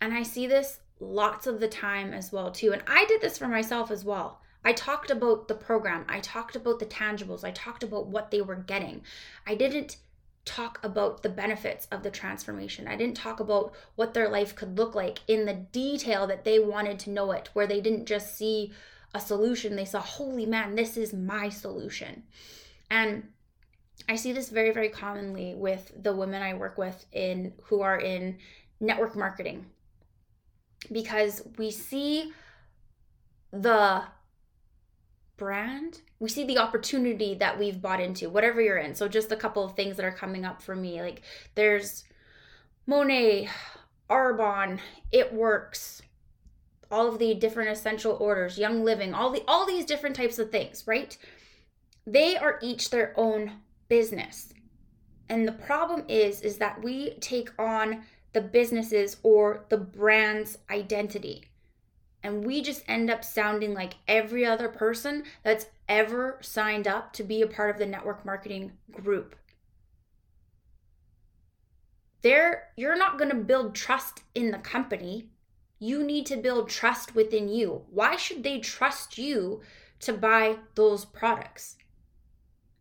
And 0.00 0.14
I 0.14 0.22
see 0.22 0.46
this 0.46 0.78
lots 1.00 1.46
of 1.46 1.60
the 1.60 1.68
time 1.68 2.12
as 2.12 2.30
well 2.30 2.50
too. 2.50 2.72
And 2.72 2.82
I 2.86 3.06
did 3.06 3.20
this 3.20 3.38
for 3.38 3.48
myself 3.48 3.90
as 3.90 4.04
well. 4.04 4.40
I 4.62 4.72
talked 4.74 5.10
about 5.10 5.48
the 5.48 5.54
program, 5.54 6.04
I 6.08 6.20
talked 6.20 6.54
about 6.54 6.78
the 6.78 6.86
tangibles, 6.86 7.44
I 7.44 7.50
talked 7.50 7.82
about 7.82 8.08
what 8.08 8.30
they 8.30 8.42
were 8.42 8.56
getting. 8.56 9.02
I 9.46 9.54
didn't 9.54 9.96
talk 10.44 10.78
about 10.82 11.22
the 11.22 11.28
benefits 11.28 11.86
of 11.90 12.02
the 12.02 12.10
transformation. 12.10 12.86
I 12.86 12.96
didn't 12.96 13.16
talk 13.16 13.40
about 13.40 13.72
what 13.94 14.14
their 14.14 14.28
life 14.28 14.54
could 14.54 14.76
look 14.76 14.94
like 14.94 15.20
in 15.26 15.46
the 15.46 15.54
detail 15.54 16.26
that 16.26 16.44
they 16.44 16.58
wanted 16.58 16.98
to 17.00 17.10
know 17.10 17.32
it, 17.32 17.48
where 17.52 17.66
they 17.66 17.80
didn't 17.80 18.06
just 18.06 18.36
see 18.36 18.72
a 19.14 19.20
solution, 19.20 19.76
they 19.76 19.84
saw, 19.84 20.00
holy 20.00 20.46
man, 20.46 20.74
this 20.74 20.96
is 20.96 21.12
my 21.12 21.48
solution. 21.48 22.22
And 22.90 23.28
I 24.08 24.16
see 24.16 24.32
this 24.32 24.50
very, 24.50 24.72
very 24.72 24.88
commonly 24.88 25.54
with 25.54 25.92
the 26.00 26.14
women 26.14 26.42
I 26.42 26.54
work 26.54 26.78
with 26.78 27.06
in 27.12 27.52
who 27.64 27.80
are 27.80 27.98
in 27.98 28.38
network 28.80 29.16
marketing 29.16 29.66
because 30.90 31.42
we 31.58 31.70
see 31.70 32.32
the 33.52 34.04
brand 35.36 36.02
we 36.20 36.28
see 36.28 36.44
the 36.44 36.58
opportunity 36.58 37.34
that 37.34 37.58
we've 37.58 37.80
bought 37.80 37.98
into 37.98 38.28
whatever 38.28 38.60
you're 38.60 38.76
in. 38.76 38.94
So 38.94 39.08
just 39.08 39.32
a 39.32 39.36
couple 39.36 39.64
of 39.64 39.74
things 39.74 39.96
that 39.96 40.04
are 40.04 40.12
coming 40.12 40.44
up 40.44 40.60
for 40.62 40.76
me 40.76 41.00
like 41.00 41.22
there's 41.54 42.04
Monat 42.86 43.48
arbonne 44.10 44.78
it 45.10 45.32
works 45.32 46.02
all 46.90 47.08
of 47.08 47.18
the 47.18 47.34
different 47.34 47.70
essential 47.70 48.16
orders 48.20 48.58
young 48.58 48.84
living 48.84 49.14
all 49.14 49.30
the 49.30 49.42
all 49.48 49.64
these 49.64 49.84
different 49.86 50.14
types 50.14 50.38
of 50.38 50.52
things 50.52 50.84
right? 50.86 51.16
They 52.06 52.36
are 52.36 52.58
each 52.62 52.90
their 52.90 53.14
own 53.16 53.52
business. 53.88 54.52
And 55.28 55.46
the 55.46 55.52
problem 55.52 56.04
is 56.08 56.42
is 56.42 56.58
that 56.58 56.82
we 56.82 57.14
take 57.20 57.50
on 57.58 58.02
the 58.32 58.40
businesses 58.40 59.16
or 59.22 59.64
the 59.68 59.78
brand's 59.78 60.58
identity 60.70 61.50
and 62.22 62.44
we 62.44 62.62
just 62.62 62.84
end 62.86 63.10
up 63.10 63.24
sounding 63.24 63.74
like 63.74 63.94
every 64.06 64.44
other 64.44 64.68
person 64.68 65.24
that's 65.42 65.66
ever 65.88 66.38
signed 66.40 66.86
up 66.86 67.12
to 67.14 67.24
be 67.24 67.42
a 67.42 67.46
part 67.46 67.70
of 67.70 67.78
the 67.78 67.86
network 67.86 68.24
marketing 68.24 68.72
group. 68.90 69.34
There 72.22 72.68
you're 72.76 72.98
not 72.98 73.16
going 73.16 73.30
to 73.30 73.36
build 73.36 73.74
trust 73.74 74.20
in 74.34 74.50
the 74.50 74.58
company. 74.58 75.30
You 75.78 76.04
need 76.04 76.26
to 76.26 76.36
build 76.36 76.68
trust 76.68 77.14
within 77.14 77.48
you. 77.48 77.86
Why 77.90 78.16
should 78.16 78.42
they 78.42 78.60
trust 78.60 79.16
you 79.16 79.62
to 80.00 80.12
buy 80.12 80.58
those 80.74 81.06
products? 81.06 81.76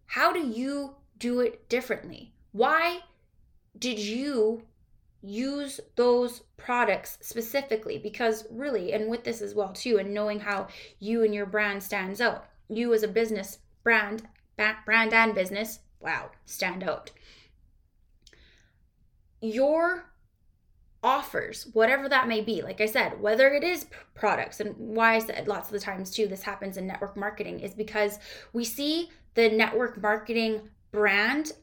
How 0.08 0.34
do 0.34 0.40
you 0.40 0.96
do 1.18 1.40
it 1.40 1.70
differently? 1.70 2.34
Why 2.52 3.00
did 3.78 4.00
you 4.00 4.64
use 5.22 5.80
those 5.96 6.44
products 6.58 7.18
specifically 7.22 7.98
because 7.98 8.46
really 8.50 8.94
and 8.94 9.10
with 9.10 9.24
this 9.24 9.42
as 9.42 9.54
well 9.54 9.74
too 9.74 9.98
and 9.98 10.14
knowing 10.14 10.40
how 10.40 10.68
you 11.00 11.24
and 11.24 11.34
your 11.34 11.46
brand 11.46 11.84
stands 11.84 12.22
out. 12.22 12.46
You 12.70 12.94
as 12.94 13.04
a 13.04 13.08
business 13.08 13.60
brand 13.84 14.28
brand 14.86 15.14
and 15.14 15.34
business 15.34 15.80
wow 16.00 16.32
stand 16.46 16.84
out. 16.84 17.12
Your 19.42 20.10
offers, 21.02 21.68
whatever 21.74 22.10
that 22.10 22.28
may 22.28 22.42
be, 22.42 22.62
like 22.62 22.82
I 22.82 22.86
said, 22.86 23.22
whether 23.22 23.54
it 23.54 23.64
is 23.64 23.86
products, 24.16 24.60
and 24.60 24.76
why 24.78 25.16
I 25.16 25.20
said 25.20 25.48
lots 25.48 25.70
of 25.70 25.74
the 25.74 25.80
times 25.80 26.12
too, 26.12 26.28
this 26.28 26.44
happens 26.44 26.78
in 26.78 26.88
network 26.88 27.16
marketing, 27.16 27.62
is 27.62 27.74
because 27.74 28.20
we 28.52 28.66
see 28.66 29.10
the 29.36 29.50
network 29.50 30.02
marketing 30.02 30.70
brand 30.92 31.54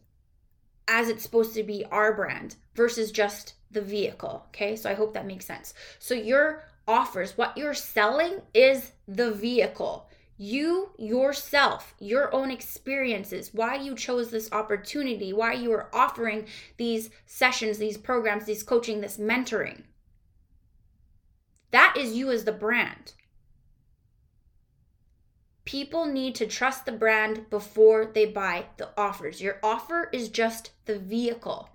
as 0.89 1.09
it's 1.09 1.23
supposed 1.23 1.55
to 1.55 1.63
be 1.63 1.85
our 1.87 2.15
brand 2.15 2.57
versus 2.75 3.11
just 3.13 3.55
the 3.71 3.83
vehicle. 3.83 4.45
Okay, 4.49 4.77
so 4.77 4.91
I 4.91 4.95
hope 4.95 5.15
that 5.15 5.27
makes 5.27 5.47
sense. 5.47 5.75
So 5.99 6.15
your 6.15 6.65
offers, 6.87 7.37
what 7.37 7.57
you're 7.57 7.75
selling 7.75 8.41
is 8.55 8.93
the 9.09 9.33
vehicle 9.33 10.09
you 10.39 10.91
yourself, 10.99 11.95
your 11.99 12.35
own 12.35 12.51
experiences, 12.51 13.55
why 13.55 13.77
you 13.77 13.95
chose 13.95 14.31
this 14.31 14.53
opportunity, 14.53 15.33
why 15.33 15.55
you 15.55 15.73
are 15.73 15.89
offering 15.95 16.47
these 16.77 17.11
sessions, 17.25 17.79
these 17.79 17.97
programs, 17.97 18.45
these 18.45 18.63
coaching, 18.63 19.01
this 19.01 19.17
mentoring. 19.17 19.83
That 21.71 21.97
is 21.97 22.13
you 22.13 22.31
as 22.31 22.45
the 22.45 22.53
brand. 22.53 23.15
People 25.67 26.07
need 26.07 26.37
to 26.37 26.47
trust 26.47 26.87
the 26.87 26.93
brand 26.93 27.51
before 27.51 28.07
they 28.07 28.25
buy 28.25 28.67
the 28.77 28.89
offers. 28.97 29.43
Your 29.43 29.59
offer 29.65 30.09
is 30.13 30.29
just 30.29 30.71
the 30.85 30.97
vehicle 30.97 31.71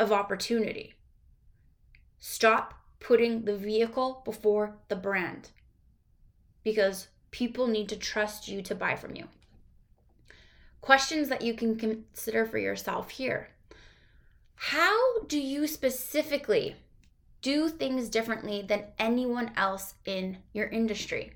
of 0.00 0.10
opportunity. 0.10 0.94
Stop 2.18 2.74
putting 2.98 3.44
the 3.44 3.56
vehicle 3.56 4.20
before 4.24 4.74
the 4.88 4.96
brand 4.96 5.50
because 6.64 7.06
people 7.30 7.68
need 7.68 7.88
to 7.88 7.96
trust 7.96 8.48
you 8.48 8.62
to 8.62 8.74
buy 8.74 8.96
from 8.96 9.14
you. 9.14 9.28
Questions 10.80 11.28
that 11.28 11.42
you 11.42 11.54
can 11.54 11.76
consider 11.76 12.46
for 12.46 12.58
yourself 12.58 13.10
here. 13.10 13.50
How 14.56 15.20
do 15.28 15.38
you 15.38 15.68
specifically 15.68 16.74
do 17.42 17.68
things 17.68 18.08
differently 18.08 18.60
than 18.60 18.86
anyone 18.98 19.52
else 19.56 19.94
in 20.04 20.38
your 20.52 20.66
industry? 20.66 21.34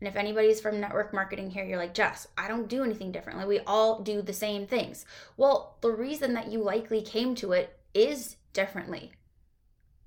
And 0.00 0.08
if 0.08 0.16
anybody's 0.16 0.60
from 0.60 0.80
network 0.80 1.12
marketing 1.12 1.50
here, 1.50 1.64
you're 1.64 1.78
like, 1.78 1.94
Jess, 1.94 2.28
I 2.36 2.46
don't 2.46 2.68
do 2.68 2.84
anything 2.84 3.10
differently. 3.10 3.44
We 3.46 3.60
all 3.60 4.00
do 4.00 4.22
the 4.22 4.32
same 4.32 4.66
things. 4.66 5.04
Well, 5.36 5.76
the 5.80 5.90
reason 5.90 6.34
that 6.34 6.52
you 6.52 6.62
likely 6.62 7.02
came 7.02 7.34
to 7.36 7.52
it 7.52 7.78
is 7.94 8.36
differently. 8.52 9.12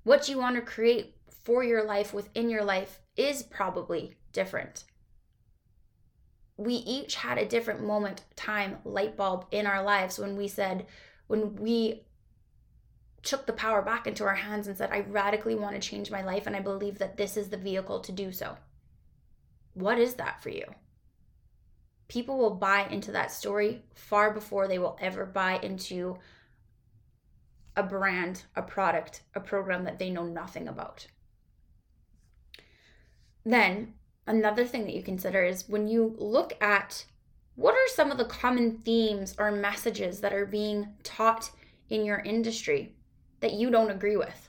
What 0.04 0.28
you 0.28 0.38
want 0.38 0.56
to 0.56 0.62
create 0.62 1.16
for 1.44 1.62
your 1.62 1.84
life 1.84 2.14
within 2.14 2.48
your 2.48 2.64
life 2.64 3.00
is 3.16 3.42
probably 3.42 4.16
different. 4.32 4.84
We 6.56 6.74
each 6.74 7.16
had 7.16 7.38
a 7.38 7.46
different 7.46 7.84
moment, 7.84 8.24
time, 8.36 8.78
light 8.84 9.16
bulb 9.16 9.46
in 9.50 9.66
our 9.66 9.82
lives 9.82 10.18
when 10.18 10.36
we 10.36 10.48
said, 10.48 10.86
when 11.26 11.56
we 11.56 12.04
took 13.22 13.46
the 13.46 13.52
power 13.52 13.82
back 13.82 14.06
into 14.06 14.24
our 14.24 14.34
hands 14.34 14.66
and 14.66 14.76
said, 14.76 14.90
I 14.90 15.00
radically 15.00 15.54
want 15.54 15.74
to 15.74 15.88
change 15.88 16.10
my 16.10 16.22
life 16.22 16.46
and 16.46 16.56
I 16.56 16.60
believe 16.60 16.98
that 16.98 17.16
this 17.16 17.36
is 17.36 17.48
the 17.48 17.56
vehicle 17.56 18.00
to 18.00 18.12
do 18.12 18.32
so. 18.32 18.56
What 19.74 19.98
is 19.98 20.14
that 20.14 20.42
for 20.42 20.50
you? 20.50 20.64
People 22.08 22.38
will 22.38 22.54
buy 22.54 22.86
into 22.88 23.12
that 23.12 23.32
story 23.32 23.82
far 23.94 24.32
before 24.32 24.68
they 24.68 24.78
will 24.78 24.98
ever 25.00 25.24
buy 25.24 25.58
into 25.62 26.18
a 27.76 27.82
brand, 27.82 28.44
a 28.54 28.62
product, 28.62 29.22
a 29.34 29.40
program 29.40 29.84
that 29.84 29.98
they 29.98 30.10
know 30.10 30.24
nothing 30.24 30.68
about. 30.68 31.06
Then 33.44 33.94
another 34.26 34.66
thing 34.66 34.84
that 34.84 34.94
you 34.94 35.02
consider 35.02 35.42
is 35.42 35.68
when 35.68 35.88
you 35.88 36.14
look 36.18 36.52
at 36.62 37.06
what 37.54 37.74
are 37.74 37.88
some 37.88 38.10
of 38.10 38.18
the 38.18 38.24
common 38.24 38.78
themes 38.78 39.34
or 39.38 39.50
messages 39.50 40.20
that 40.20 40.32
are 40.32 40.46
being 40.46 40.88
taught 41.02 41.50
in 41.90 42.04
your 42.04 42.18
industry 42.18 42.94
that 43.40 43.52
you 43.52 43.70
don't 43.70 43.90
agree 43.90 44.16
with? 44.16 44.48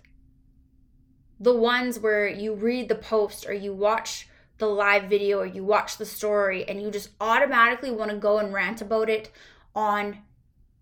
The 1.39 1.55
ones 1.55 1.99
where 1.99 2.27
you 2.27 2.53
read 2.53 2.87
the 2.87 2.95
post 2.95 3.45
or 3.47 3.53
you 3.53 3.73
watch 3.73 4.27
the 4.63 4.69
live 4.69 5.03
video 5.09 5.39
or 5.39 5.45
you 5.45 5.63
watch 5.63 5.97
the 5.97 6.05
story 6.05 6.67
and 6.67 6.81
you 6.81 6.89
just 6.89 7.09
automatically 7.19 7.91
want 7.91 8.09
to 8.09 8.17
go 8.17 8.37
and 8.37 8.53
rant 8.53 8.81
about 8.81 9.09
it 9.09 9.29
on 9.75 10.19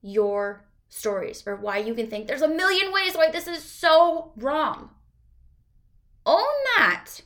your 0.03 0.63
stories 0.87 1.43
or 1.47 1.55
why 1.55 1.77
you 1.77 1.95
can 1.95 2.07
think 2.07 2.27
there's 2.27 2.43
a 2.43 2.47
million 2.47 2.93
ways 2.93 3.15
why 3.15 3.31
this 3.31 3.47
is 3.47 3.63
so 3.63 4.33
wrong. 4.35 4.91
Own 6.25 6.53
that 6.77 7.21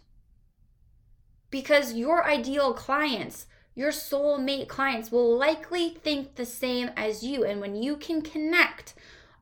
because 1.49 1.93
your 1.93 2.25
ideal 2.25 2.73
clients, 2.73 3.47
your 3.75 3.91
soulmate 3.91 4.69
clients, 4.69 5.11
will 5.11 5.37
likely 5.37 5.89
think 5.89 6.35
the 6.35 6.45
same 6.45 6.89
as 6.95 7.21
you. 7.21 7.43
And 7.43 7.59
when 7.59 7.75
you 7.75 7.97
can 7.97 8.21
connect 8.21 8.93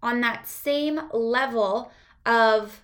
on 0.02 0.22
that 0.22 0.48
same 0.48 1.00
level 1.12 1.92
of 2.26 2.82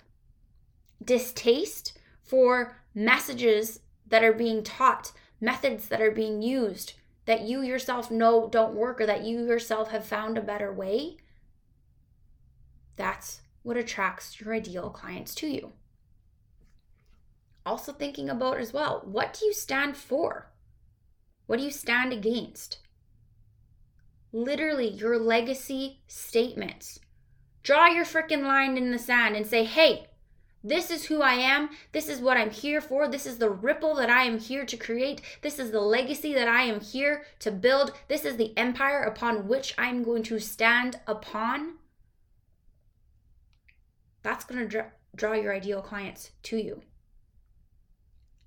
distaste 1.04 1.98
for 2.22 2.76
messages 2.94 3.80
that 4.10 4.22
are 4.22 4.32
being 4.32 4.62
taught, 4.62 5.12
methods 5.40 5.88
that 5.88 6.00
are 6.00 6.10
being 6.10 6.42
used 6.42 6.94
that 7.26 7.42
you 7.42 7.62
yourself 7.62 8.10
know 8.10 8.48
don't 8.48 8.74
work 8.74 9.00
or 9.00 9.06
that 9.06 9.24
you 9.24 9.46
yourself 9.46 9.90
have 9.90 10.04
found 10.04 10.36
a 10.36 10.42
better 10.42 10.72
way, 10.72 11.16
that's 12.96 13.40
what 13.62 13.76
attracts 13.76 14.40
your 14.40 14.54
ideal 14.54 14.90
clients 14.90 15.34
to 15.34 15.46
you 15.46 15.72
also 17.70 17.92
thinking 17.92 18.28
about 18.28 18.58
as 18.58 18.72
well 18.72 19.02
what 19.04 19.38
do 19.38 19.46
you 19.46 19.52
stand 19.52 19.96
for? 19.96 20.50
What 21.46 21.58
do 21.58 21.64
you 21.64 21.70
stand 21.70 22.12
against? 22.12 22.78
Literally, 24.32 24.88
your 24.88 25.18
legacy 25.18 26.00
statements. 26.06 27.00
Draw 27.64 27.86
your 27.88 28.04
freaking 28.04 28.44
line 28.44 28.76
in 28.76 28.92
the 28.92 28.98
sand 28.98 29.34
and 29.34 29.44
say, 29.44 29.64
hey, 29.64 30.06
this 30.62 30.90
is 30.90 31.06
who 31.06 31.22
I 31.22 31.34
am. 31.34 31.70
This 31.92 32.08
is 32.08 32.20
what 32.20 32.36
I'm 32.36 32.50
here 32.50 32.80
for. 32.80 33.08
This 33.08 33.24
is 33.24 33.38
the 33.38 33.48
ripple 33.48 33.94
that 33.94 34.10
I 34.10 34.24
am 34.24 34.38
here 34.38 34.66
to 34.66 34.76
create. 34.76 35.22
This 35.40 35.58
is 35.58 35.70
the 35.70 35.80
legacy 35.80 36.34
that 36.34 36.48
I 36.48 36.62
am 36.62 36.80
here 36.80 37.24
to 37.38 37.50
build. 37.50 37.92
This 38.08 38.24
is 38.24 38.36
the 38.36 38.56
empire 38.58 39.02
upon 39.02 39.48
which 39.48 39.74
I'm 39.78 40.02
going 40.02 40.22
to 40.24 40.38
stand 40.38 41.00
upon. 41.06 41.76
That's 44.22 44.44
going 44.44 44.60
to 44.60 44.68
draw, 44.68 44.84
draw 45.16 45.32
your 45.32 45.54
ideal 45.54 45.80
clients 45.80 46.32
to 46.44 46.58
you. 46.58 46.82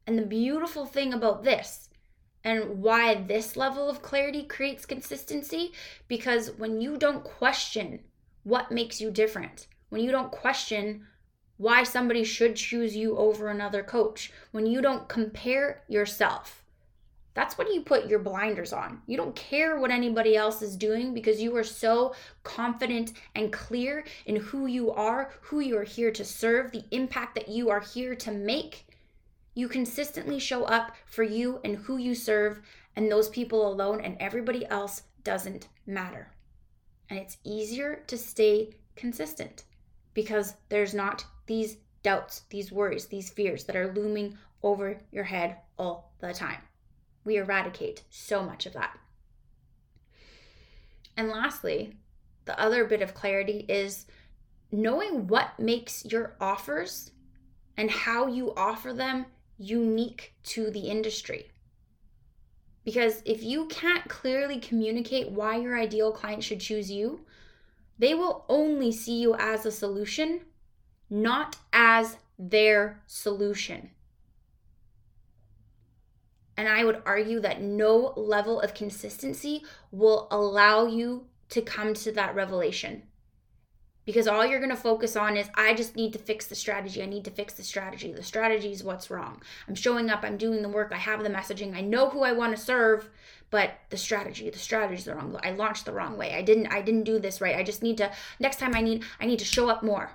And 0.06 0.20
the 0.20 0.26
beautiful 0.26 0.86
thing 0.86 1.14
about 1.14 1.44
this 1.44 1.90
and 2.44 2.84
why 2.84 3.16
this 3.16 3.58
level 3.58 3.90
of 3.90 4.04
clarity 4.04 4.44
creates 4.44 4.86
consistency 4.86 5.72
because 6.08 6.52
when 6.58 6.80
you 6.80 6.98
don't 6.98 7.24
question 7.24 8.02
what 8.44 8.72
makes 8.72 9.02
you 9.02 9.10
different, 9.10 9.68
when 9.90 10.04
you 10.04 10.12
don't 10.12 10.32
question 10.32 11.08
why 11.58 11.84
somebody 11.84 12.24
should 12.24 12.56
choose 12.56 12.96
you 12.96 13.18
over 13.18 13.48
another 13.48 13.84
coach, 13.84 14.32
when 14.52 14.66
you 14.66 14.82
don't 14.82 15.08
compare 15.08 15.84
yourself, 15.88 16.64
that's 17.34 17.58
when 17.58 17.72
you 17.72 17.82
put 17.82 18.08
your 18.08 18.20
blinders 18.20 18.74
on. 18.74 19.02
You 19.08 19.18
don't 19.18 19.36
care 19.36 19.80
what 19.80 19.92
anybody 19.92 20.36
else 20.36 20.62
is 20.62 20.76
doing 20.76 21.14
because 21.14 21.42
you 21.42 21.56
are 21.56 21.64
so 21.64 22.14
confident 22.44 23.14
and 23.34 23.52
clear 23.52 24.04
in 24.26 24.36
who 24.36 24.68
you 24.68 24.92
are, 24.92 25.32
who 25.42 25.60
you 25.60 25.78
are 25.78 25.84
here 25.84 26.12
to 26.12 26.24
serve, 26.24 26.72
the 26.72 26.84
impact 26.92 27.36
that 27.36 27.50
you 27.50 27.70
are 27.70 27.80
here 27.80 28.16
to 28.16 28.32
make 28.32 28.86
you 29.56 29.68
consistently 29.68 30.40
show 30.40 30.64
up 30.64 30.96
for 31.06 31.24
you 31.24 31.60
and 31.64 31.78
who 31.78 31.98
you 31.98 32.16
serve, 32.16 32.62
and 32.96 33.12
those 33.12 33.30
people 33.30 33.68
alone, 33.68 34.02
and 34.02 34.18
everybody 34.20 34.66
else 34.68 35.04
doesn't 35.24 35.68
matter. 35.86 36.32
And 37.10 37.20
it's 37.20 37.38
easier 37.44 38.04
to 38.08 38.18
stay 38.18 38.76
consistent 38.96 39.64
because 40.14 40.56
there's 40.70 40.94
not 40.94 41.26
these 41.46 41.78
doubts, 42.04 42.44
these 42.50 42.72
worries, 42.72 43.08
these 43.08 43.30
fears 43.30 43.64
that 43.66 43.76
are 43.76 43.94
looming 43.94 44.38
over 44.62 44.98
your 45.12 45.24
head 45.24 45.58
all 45.78 46.14
the 46.20 46.34
time. 46.34 46.62
We 47.24 47.38
eradicate 47.38 48.04
so 48.10 48.44
much 48.44 48.66
of 48.66 48.74
that. 48.74 48.98
And 51.16 51.30
lastly, 51.30 51.96
the 52.46 52.60
other 52.60 52.86
bit 52.86 53.02
of 53.02 53.14
clarity 53.14 53.66
is 53.70 54.06
knowing 54.72 55.28
what 55.28 55.60
makes 55.60 56.06
your 56.06 56.36
offers 56.42 57.12
and 57.78 57.90
how 57.90 58.28
you 58.28 58.54
offer 58.56 58.94
them 58.94 59.26
unique 59.58 60.34
to 60.44 60.70
the 60.72 60.88
industry. 60.90 61.52
Because 62.84 63.22
if 63.26 63.44
you 63.44 63.68
can't 63.68 64.10
clearly 64.10 64.60
communicate 64.60 65.32
why 65.32 65.58
your 65.58 65.78
ideal 65.78 66.12
client 66.12 66.44
should 66.44 66.60
choose 66.60 66.92
you, 66.92 67.22
they 67.98 68.14
will 68.14 68.44
only 68.50 68.92
see 68.92 69.22
you 69.22 69.36
as 69.36 69.66
a 69.66 69.72
solution, 69.72 70.42
not 71.14 71.58
as 71.72 72.18
their 72.40 73.00
solution. 73.06 73.92
And 76.58 76.68
I 76.68 76.84
would 76.84 77.02
argue 77.06 77.40
that 77.42 77.62
no 77.62 78.14
level 78.16 78.60
of 78.60 78.74
consistency 78.74 79.64
will 79.92 80.28
allow 80.32 80.88
you 80.88 81.28
to 81.50 81.62
come 81.62 81.94
to 81.94 82.12
that 82.14 82.34
revelation 82.34 83.04
because 84.06 84.28
all 84.28 84.46
you're 84.46 84.60
going 84.60 84.70
to 84.70 84.76
focus 84.76 85.16
on 85.16 85.38
is 85.38 85.50
I 85.56 85.74
just 85.74 85.96
need 85.96 86.14
to 86.14 86.20
fix 86.20 86.48
the 86.48 86.56
strategy. 86.56 87.02
I 87.02 87.06
need 87.06 87.26
to 87.26 87.32
fix 87.32 87.54
the 87.54 87.64
strategy. 87.64 88.12
The 88.12 88.24
strategy 88.24 88.72
is 88.72 88.84
what's 88.84 89.10
wrong. 89.10 89.42
I'm 89.68 89.76
showing 89.76 90.10
up, 90.10 90.24
I'm 90.24 90.38
doing 90.38 90.62
the 90.62 90.70
work, 90.70 90.92
I 90.94 90.98
have 90.98 91.24
the 91.24 91.30
messaging, 91.30 91.76
I 91.76 91.82
know 91.82 92.10
who 92.10 92.24
I 92.24 92.34
want 92.34 92.56
to 92.56 92.62
serve, 92.62 93.10
but 93.50 93.76
the 93.90 93.98
strategy, 93.98 94.50
the 94.50 94.60
strategy 94.60 95.00
is 95.00 95.06
the 95.06 95.16
wrong. 95.16 95.40
I 95.44 95.52
launched 95.52 95.86
the 95.86 95.94
wrong 95.94 96.18
way. 96.18 96.34
I 96.34 96.42
didn't 96.42 96.68
I 96.68 96.82
didn't 96.82 97.04
do 97.04 97.20
this 97.20 97.40
right. 97.40 97.56
I 97.56 97.64
just 97.64 97.84
need 97.84 97.98
to 98.00 98.12
next 98.40 98.58
time 98.60 98.76
I 98.76 98.82
need 98.82 99.04
I 99.20 99.26
need 99.26 99.40
to 99.40 99.46
show 99.46 99.70
up 99.70 99.84
more. 99.84 100.12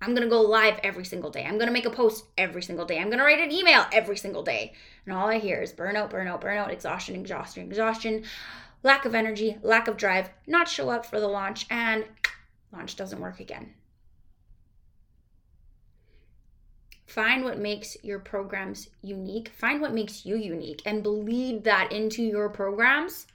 I'm 0.00 0.10
going 0.10 0.22
to 0.22 0.28
go 0.28 0.42
live 0.42 0.78
every 0.82 1.04
single 1.04 1.30
day. 1.30 1.44
I'm 1.44 1.56
going 1.56 1.68
to 1.68 1.72
make 1.72 1.86
a 1.86 1.90
post 1.90 2.26
every 2.36 2.62
single 2.62 2.84
day. 2.84 2.98
I'm 2.98 3.08
going 3.08 3.18
to 3.18 3.24
write 3.24 3.40
an 3.40 3.52
email 3.52 3.86
every 3.92 4.16
single 4.16 4.42
day. 4.42 4.74
And 5.04 5.14
all 5.14 5.28
I 5.28 5.38
hear 5.38 5.62
is 5.62 5.72
burnout, 5.72 6.10
burnout, 6.10 6.42
burnout, 6.42 6.70
exhaustion, 6.70 7.16
exhaustion, 7.16 7.66
exhaustion, 7.66 8.24
lack 8.82 9.06
of 9.06 9.14
energy, 9.14 9.56
lack 9.62 9.88
of 9.88 9.96
drive, 9.96 10.28
not 10.46 10.68
show 10.68 10.90
up 10.90 11.06
for 11.06 11.18
the 11.18 11.28
launch, 11.28 11.66
and 11.70 12.04
launch 12.72 12.96
doesn't 12.96 13.20
work 13.20 13.40
again. 13.40 13.72
Find 17.06 17.44
what 17.44 17.58
makes 17.58 17.96
your 18.02 18.18
programs 18.18 18.90
unique. 19.00 19.48
Find 19.48 19.80
what 19.80 19.94
makes 19.94 20.26
you 20.26 20.36
unique 20.36 20.82
and 20.84 21.02
bleed 21.02 21.64
that 21.64 21.90
into 21.90 22.22
your 22.22 22.50
programs. 22.50 23.26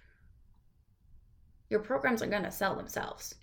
Your 1.69 1.79
programs 1.79 2.21
are 2.21 2.27
going 2.27 2.43
to 2.43 2.51
sell 2.51 2.75
themselves. 2.75 3.35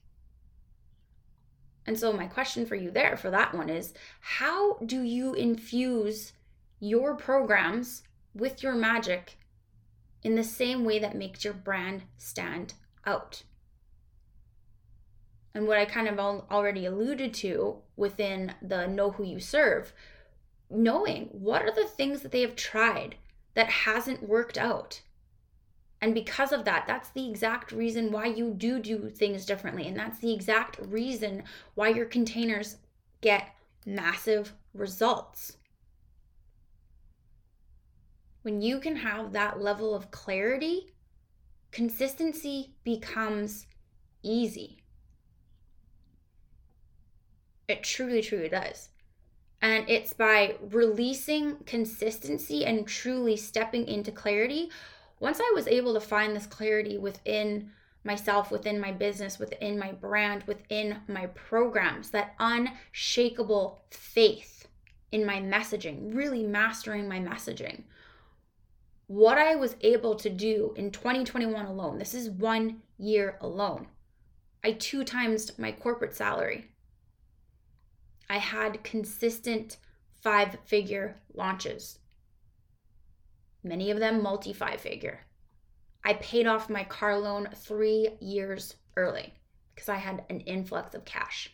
And 1.89 1.99
so, 1.99 2.13
my 2.13 2.27
question 2.27 2.67
for 2.67 2.75
you 2.75 2.91
there 2.91 3.17
for 3.17 3.31
that 3.31 3.55
one 3.55 3.71
is 3.71 3.95
how 4.21 4.75
do 4.85 5.01
you 5.01 5.33
infuse 5.33 6.35
your 6.81 7.15
programs 7.15 8.03
with 8.35 8.63
your 8.63 8.75
magic 8.75 9.39
in 10.23 10.35
the 10.35 10.45
same 10.45 10.85
way 10.85 10.99
that 10.99 11.17
makes 11.17 11.47
your 11.47 11.55
brand 11.55 12.03
stand 12.19 12.75
out? 13.07 13.43
And 15.55 15.67
what 15.67 15.79
I 15.79 15.87
kind 15.87 16.09
of 16.09 16.19
already 16.51 16.85
alluded 16.85 17.33
to 17.35 17.79
within 17.97 18.55
the 18.61 18.87
know 18.87 19.13
who 19.13 19.25
you 19.25 19.41
serve, 19.41 19.95
knowing 20.69 21.29
what 21.33 21.63
are 21.63 21.75
the 21.75 21.87
things 21.87 22.21
that 22.21 22.33
they 22.33 22.43
have 22.43 22.55
tried 22.55 23.15
that 23.55 23.71
hasn't 23.71 24.29
worked 24.29 24.59
out 24.59 25.01
and 26.01 26.15
because 26.15 26.53
of 26.53 26.65
that, 26.65 26.85
that's 26.87 27.11
the 27.11 27.29
exact 27.29 27.73
reason 27.73 28.13
why 28.13 28.27
you 28.27 28.55
do 28.55 28.79
do 28.79 29.11
things 29.11 29.45
differently. 29.45 29.89
And 29.89 29.97
that's 29.97 30.21
the 30.21 30.33
exact 30.33 30.79
reason 30.81 31.43
why 31.75 31.89
your 31.89 32.07
containers 32.07 32.77
get 33.21 33.55
massive 33.85 34.53
results. 34.75 35.57
When 38.43 38.63
you 38.63 38.79
can 38.79 38.97
have 38.97 39.33
that 39.33 39.61
level 39.61 39.95
of 39.95 40.11
clarity, 40.13 40.93
consistency 41.73 42.75
becomes 42.85 43.67
easy. 44.23 44.79
It 47.67 47.83
truly, 47.83 48.23
truly 48.23 48.49
does. 48.49 48.91
And 49.61 49.91
it's 49.91 50.13
by 50.13 50.55
releasing 50.71 51.57
consistency 51.67 52.65
and 52.65 52.87
truly 52.87 53.37
stepping 53.37 53.89
into 53.89 54.13
clarity 54.13 54.71
once 55.21 55.41
I 55.41 55.53
was 55.55 55.67
able 55.67 55.95
to 55.95 56.01
find 56.01 56.35
this 56.35 56.47
clarity 56.47 56.99
within 56.99 57.71
myself, 58.05 58.51
within 58.51 58.81
my 58.81 58.93
business, 58.93 59.39
within 59.39 59.79
my 59.79 59.93
brand, 59.93 60.45
within 60.45 60.99
my 61.09 61.27
programs, 61.27 62.11
that 62.11 62.35
unshakable 62.39 63.83
faith 63.91 64.69
in 65.11 65.25
my 65.25 65.37
messaging, 65.41 66.15
really 66.15 66.43
mastering 66.43 67.09
my 67.09 67.19
messaging. 67.19 67.83
What 69.07 69.39
I 69.39 69.55
was 69.55 69.77
able 69.81 70.15
to 70.17 70.31
do 70.31 70.75
in 70.77 70.91
2021 70.91 71.67
alone, 71.67 71.99
this 71.99 72.15
is 72.15 72.31
one 72.31 72.83
year 72.99 73.39
alone. 73.41 73.89
I 74.63 74.73
two 74.73 75.05
times 75.05 75.59
my 75.59 75.73
corporate 75.73 76.15
salary. 76.15 76.67
I 78.29 78.39
had 78.39 78.85
consistent 78.85 79.79
five 80.21 80.59
figure 80.67 81.17
launches 81.33 81.99
many 83.69 83.91
of 83.91 83.99
them 83.99 84.23
multi 84.23 84.53
five 84.53 84.81
figure. 84.81 85.21
I 86.05 86.15
paid 86.15 86.47
off 86.47 86.71
my 86.71 86.85
car 86.85 87.19
loan 87.19 87.49
three 87.55 88.11
years 88.21 88.77
early 88.97 89.35
because 89.75 89.89
I 89.89 89.97
had 89.97 90.25
an 90.31 90.41
influx 90.41 90.95
of 90.95 91.05
cash. 91.05 91.53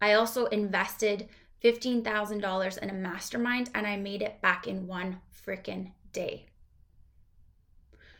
I 0.00 0.14
also 0.14 0.46
invested 0.46 1.28
$15,000 1.62 2.78
in 2.78 2.90
a 2.90 2.94
mastermind 2.94 3.70
and 3.74 3.86
I 3.86 3.96
made 3.96 4.22
it 4.22 4.40
back 4.40 4.66
in 4.66 4.86
one 4.86 5.20
freaking 5.46 5.92
day. 6.12 6.46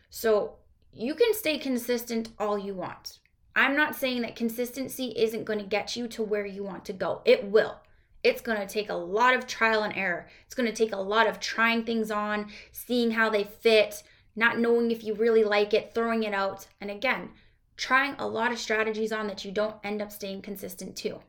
So 0.09 0.57
you 0.93 1.15
can 1.15 1.33
stay 1.33 1.57
consistent 1.57 2.29
all 2.37 2.57
you 2.57 2.73
want. 2.73 3.19
I'm 3.55 3.75
not 3.75 3.95
saying 3.95 4.21
that 4.21 4.35
consistency 4.35 5.13
isn't 5.17 5.45
going 5.45 5.59
to 5.59 5.65
get 5.65 5.95
you 5.95 6.07
to 6.09 6.23
where 6.23 6.45
you 6.45 6.63
want 6.63 6.85
to 6.85 6.93
go, 6.93 7.21
it 7.25 7.45
will. 7.45 7.79
It's 8.23 8.41
going 8.41 8.59
to 8.59 8.71
take 8.71 8.89
a 8.89 8.95
lot 8.95 9.33
of 9.33 9.47
trial 9.47 9.83
and 9.83 9.95
error. 9.95 10.27
It's 10.45 10.55
going 10.55 10.69
to 10.69 10.75
take 10.75 10.93
a 10.93 10.97
lot 10.97 11.27
of 11.27 11.39
trying 11.39 11.83
things 11.83 12.11
on, 12.11 12.51
seeing 12.71 13.11
how 13.11 13.29
they 13.29 13.43
fit, 13.43 14.03
not 14.35 14.59
knowing 14.59 14.91
if 14.91 15.03
you 15.03 15.13
really 15.13 15.43
like 15.43 15.73
it, 15.73 15.93
throwing 15.93 16.23
it 16.23 16.33
out. 16.33 16.67
And 16.79 16.91
again, 16.91 17.29
trying 17.77 18.15
a 18.19 18.27
lot 18.27 18.51
of 18.51 18.59
strategies 18.59 19.11
on 19.11 19.27
that 19.27 19.43
you 19.43 19.51
don't 19.51 19.75
end 19.83 20.01
up 20.01 20.11
staying 20.11 20.43
consistent 20.43 20.95
to. 20.97 21.19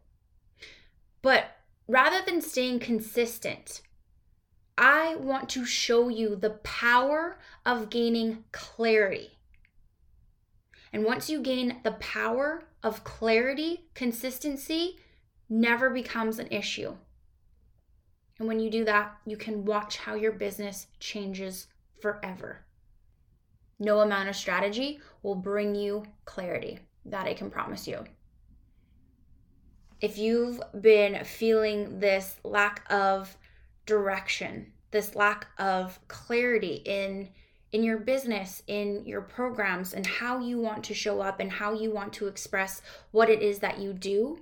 But 1.22 1.56
rather 1.88 2.20
than 2.24 2.42
staying 2.42 2.80
consistent, 2.80 3.80
I 4.76 5.16
want 5.16 5.48
to 5.50 5.64
show 5.64 6.08
you 6.08 6.36
the 6.36 6.50
power 6.50 7.38
of 7.64 7.90
gaining 7.90 8.44
clarity. 8.52 9.38
And 10.92 11.04
once 11.04 11.30
you 11.30 11.40
gain 11.40 11.80
the 11.84 11.92
power 11.92 12.64
of 12.82 13.04
clarity, 13.04 13.86
consistency, 13.94 14.98
never 15.52 15.90
becomes 15.90 16.38
an 16.38 16.48
issue. 16.50 16.96
And 18.38 18.48
when 18.48 18.58
you 18.58 18.70
do 18.70 18.86
that, 18.86 19.18
you 19.26 19.36
can 19.36 19.66
watch 19.66 19.98
how 19.98 20.14
your 20.14 20.32
business 20.32 20.86
changes 20.98 21.66
forever. 22.00 22.64
No 23.78 24.00
amount 24.00 24.30
of 24.30 24.36
strategy 24.36 25.00
will 25.22 25.34
bring 25.34 25.74
you 25.74 26.04
clarity. 26.24 26.78
That 27.04 27.26
I 27.26 27.34
can 27.34 27.50
promise 27.50 27.86
you. 27.86 28.04
If 30.00 30.16
you've 30.16 30.60
been 30.80 31.22
feeling 31.24 32.00
this 32.00 32.36
lack 32.44 32.90
of 32.90 33.36
direction, 33.84 34.72
this 34.90 35.14
lack 35.14 35.48
of 35.58 35.98
clarity 36.08 36.82
in 36.86 37.28
in 37.72 37.82
your 37.82 37.98
business, 37.98 38.62
in 38.66 39.02
your 39.06 39.22
programs 39.22 39.94
and 39.94 40.06
how 40.06 40.38
you 40.38 40.60
want 40.60 40.84
to 40.84 40.94
show 40.94 41.20
up 41.20 41.40
and 41.40 41.50
how 41.50 41.72
you 41.72 41.90
want 41.90 42.12
to 42.12 42.26
express 42.26 42.82
what 43.12 43.30
it 43.30 43.40
is 43.40 43.60
that 43.60 43.78
you 43.78 43.94
do, 43.94 44.38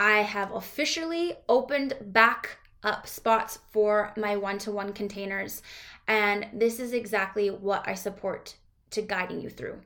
I 0.00 0.22
have 0.22 0.50
officially 0.52 1.34
opened 1.46 1.92
back 2.00 2.56
up 2.82 3.06
spots 3.06 3.58
for 3.70 4.14
my 4.16 4.34
one 4.34 4.56
to 4.60 4.70
one 4.70 4.94
containers. 4.94 5.60
And 6.08 6.48
this 6.54 6.80
is 6.80 6.94
exactly 6.94 7.50
what 7.50 7.86
I 7.86 7.92
support 7.92 8.56
to 8.92 9.02
guiding 9.02 9.42
you 9.42 9.50
through. 9.50 9.82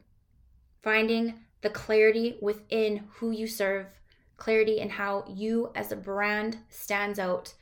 Finding 0.84 1.40
the 1.62 1.70
clarity 1.70 2.38
within 2.40 3.08
who 3.14 3.32
you 3.32 3.48
serve, 3.48 3.88
clarity 4.36 4.78
in 4.78 4.88
how 4.88 5.24
you 5.28 5.72
as 5.74 5.90
a 5.90 5.96
brand 5.96 6.58
stands 6.68 7.18
out, 7.18 7.52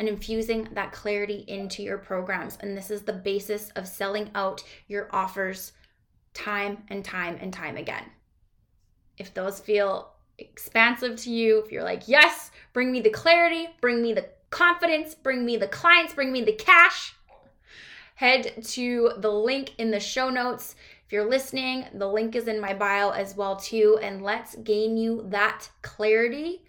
and 0.00 0.08
infusing 0.08 0.66
that 0.72 0.90
clarity 0.90 1.44
into 1.46 1.84
your 1.84 1.98
programs. 1.98 2.58
And 2.62 2.76
this 2.76 2.90
is 2.90 3.02
the 3.02 3.12
basis 3.12 3.70
of 3.76 3.86
selling 3.86 4.28
out 4.34 4.64
your 4.88 5.08
offers 5.14 5.70
time 6.34 6.82
and 6.88 7.04
time 7.04 7.38
and 7.40 7.52
time 7.52 7.76
again. 7.76 8.06
If 9.18 9.32
those 9.34 9.60
feel 9.60 10.11
expansive 10.42 11.16
to 11.20 11.30
you, 11.30 11.58
if 11.58 11.72
you're 11.72 11.82
like, 11.82 12.08
yes, 12.08 12.50
bring 12.72 12.92
me 12.92 13.00
the 13.00 13.10
clarity, 13.10 13.68
bring 13.80 14.02
me 14.02 14.12
the 14.12 14.28
confidence, 14.50 15.14
bring 15.14 15.44
me 15.44 15.56
the 15.56 15.68
clients, 15.68 16.14
bring 16.14 16.32
me 16.32 16.42
the 16.42 16.52
cash, 16.52 17.14
head 18.14 18.64
to 18.64 19.12
the 19.18 19.30
link 19.30 19.74
in 19.78 19.90
the 19.90 20.00
show 20.00 20.30
notes. 20.30 20.74
If 21.06 21.12
you're 21.12 21.28
listening, 21.28 21.86
the 21.94 22.08
link 22.08 22.36
is 22.36 22.48
in 22.48 22.60
my 22.60 22.74
bio 22.74 23.10
as 23.10 23.36
well 23.36 23.56
too, 23.56 23.98
and 24.02 24.22
let's 24.22 24.54
gain 24.56 24.96
you 24.96 25.24
that 25.28 25.68
clarity 25.82 26.64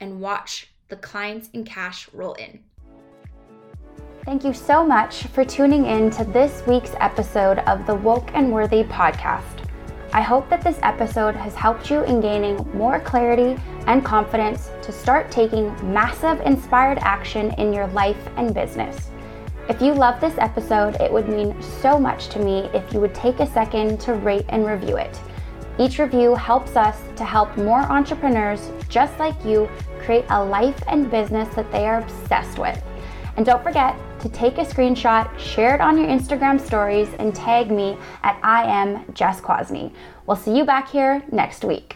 and 0.00 0.20
watch 0.20 0.70
the 0.88 0.96
clients 0.96 1.50
and 1.54 1.66
cash 1.66 2.08
roll 2.12 2.34
in. 2.34 2.60
Thank 4.24 4.44
you 4.44 4.52
so 4.52 4.84
much 4.84 5.24
for 5.28 5.44
tuning 5.44 5.86
in 5.86 6.10
to 6.10 6.24
this 6.24 6.62
week's 6.66 6.94
episode 6.98 7.58
of 7.60 7.86
the 7.86 7.94
Woke 7.94 8.28
and 8.34 8.52
Worthy 8.52 8.82
podcast. 8.82 9.65
I 10.16 10.22
hope 10.22 10.48
that 10.48 10.62
this 10.62 10.78
episode 10.82 11.36
has 11.36 11.54
helped 11.54 11.90
you 11.90 12.02
in 12.04 12.22
gaining 12.22 12.56
more 12.72 13.00
clarity 13.00 13.60
and 13.86 14.02
confidence 14.02 14.70
to 14.80 14.90
start 14.90 15.30
taking 15.30 15.68
massive 15.92 16.40
inspired 16.40 16.96
action 17.02 17.50
in 17.58 17.70
your 17.70 17.86
life 17.88 18.16
and 18.38 18.54
business. 18.54 19.10
If 19.68 19.82
you 19.82 19.92
love 19.92 20.18
this 20.18 20.38
episode, 20.38 20.94
it 21.02 21.12
would 21.12 21.28
mean 21.28 21.60
so 21.60 21.98
much 21.98 22.28
to 22.28 22.38
me 22.38 22.60
if 22.72 22.94
you 22.94 23.00
would 23.00 23.14
take 23.14 23.40
a 23.40 23.46
second 23.46 24.00
to 24.00 24.14
rate 24.14 24.46
and 24.48 24.64
review 24.64 24.96
it. 24.96 25.20
Each 25.78 25.98
review 25.98 26.34
helps 26.34 26.76
us 26.76 26.98
to 27.16 27.24
help 27.26 27.54
more 27.58 27.82
entrepreneurs 27.82 28.70
just 28.88 29.18
like 29.18 29.44
you 29.44 29.68
create 29.98 30.24
a 30.30 30.42
life 30.42 30.82
and 30.88 31.10
business 31.10 31.54
that 31.54 31.70
they 31.70 31.86
are 31.86 32.00
obsessed 32.00 32.58
with. 32.58 32.82
And 33.36 33.44
don't 33.44 33.62
forget, 33.62 33.94
to 34.20 34.28
take 34.28 34.58
a 34.58 34.64
screenshot, 34.64 35.38
share 35.38 35.74
it 35.74 35.80
on 35.80 35.98
your 35.98 36.06
Instagram 36.06 36.60
stories, 36.60 37.08
and 37.18 37.34
tag 37.34 37.70
me 37.70 37.96
at 38.22 38.38
I 38.42 38.64
am 38.64 39.12
Jess 39.14 39.40
Kwasny. 39.40 39.92
We'll 40.26 40.36
see 40.36 40.56
you 40.56 40.64
back 40.64 40.90
here 40.90 41.22
next 41.30 41.64
week. 41.64 41.95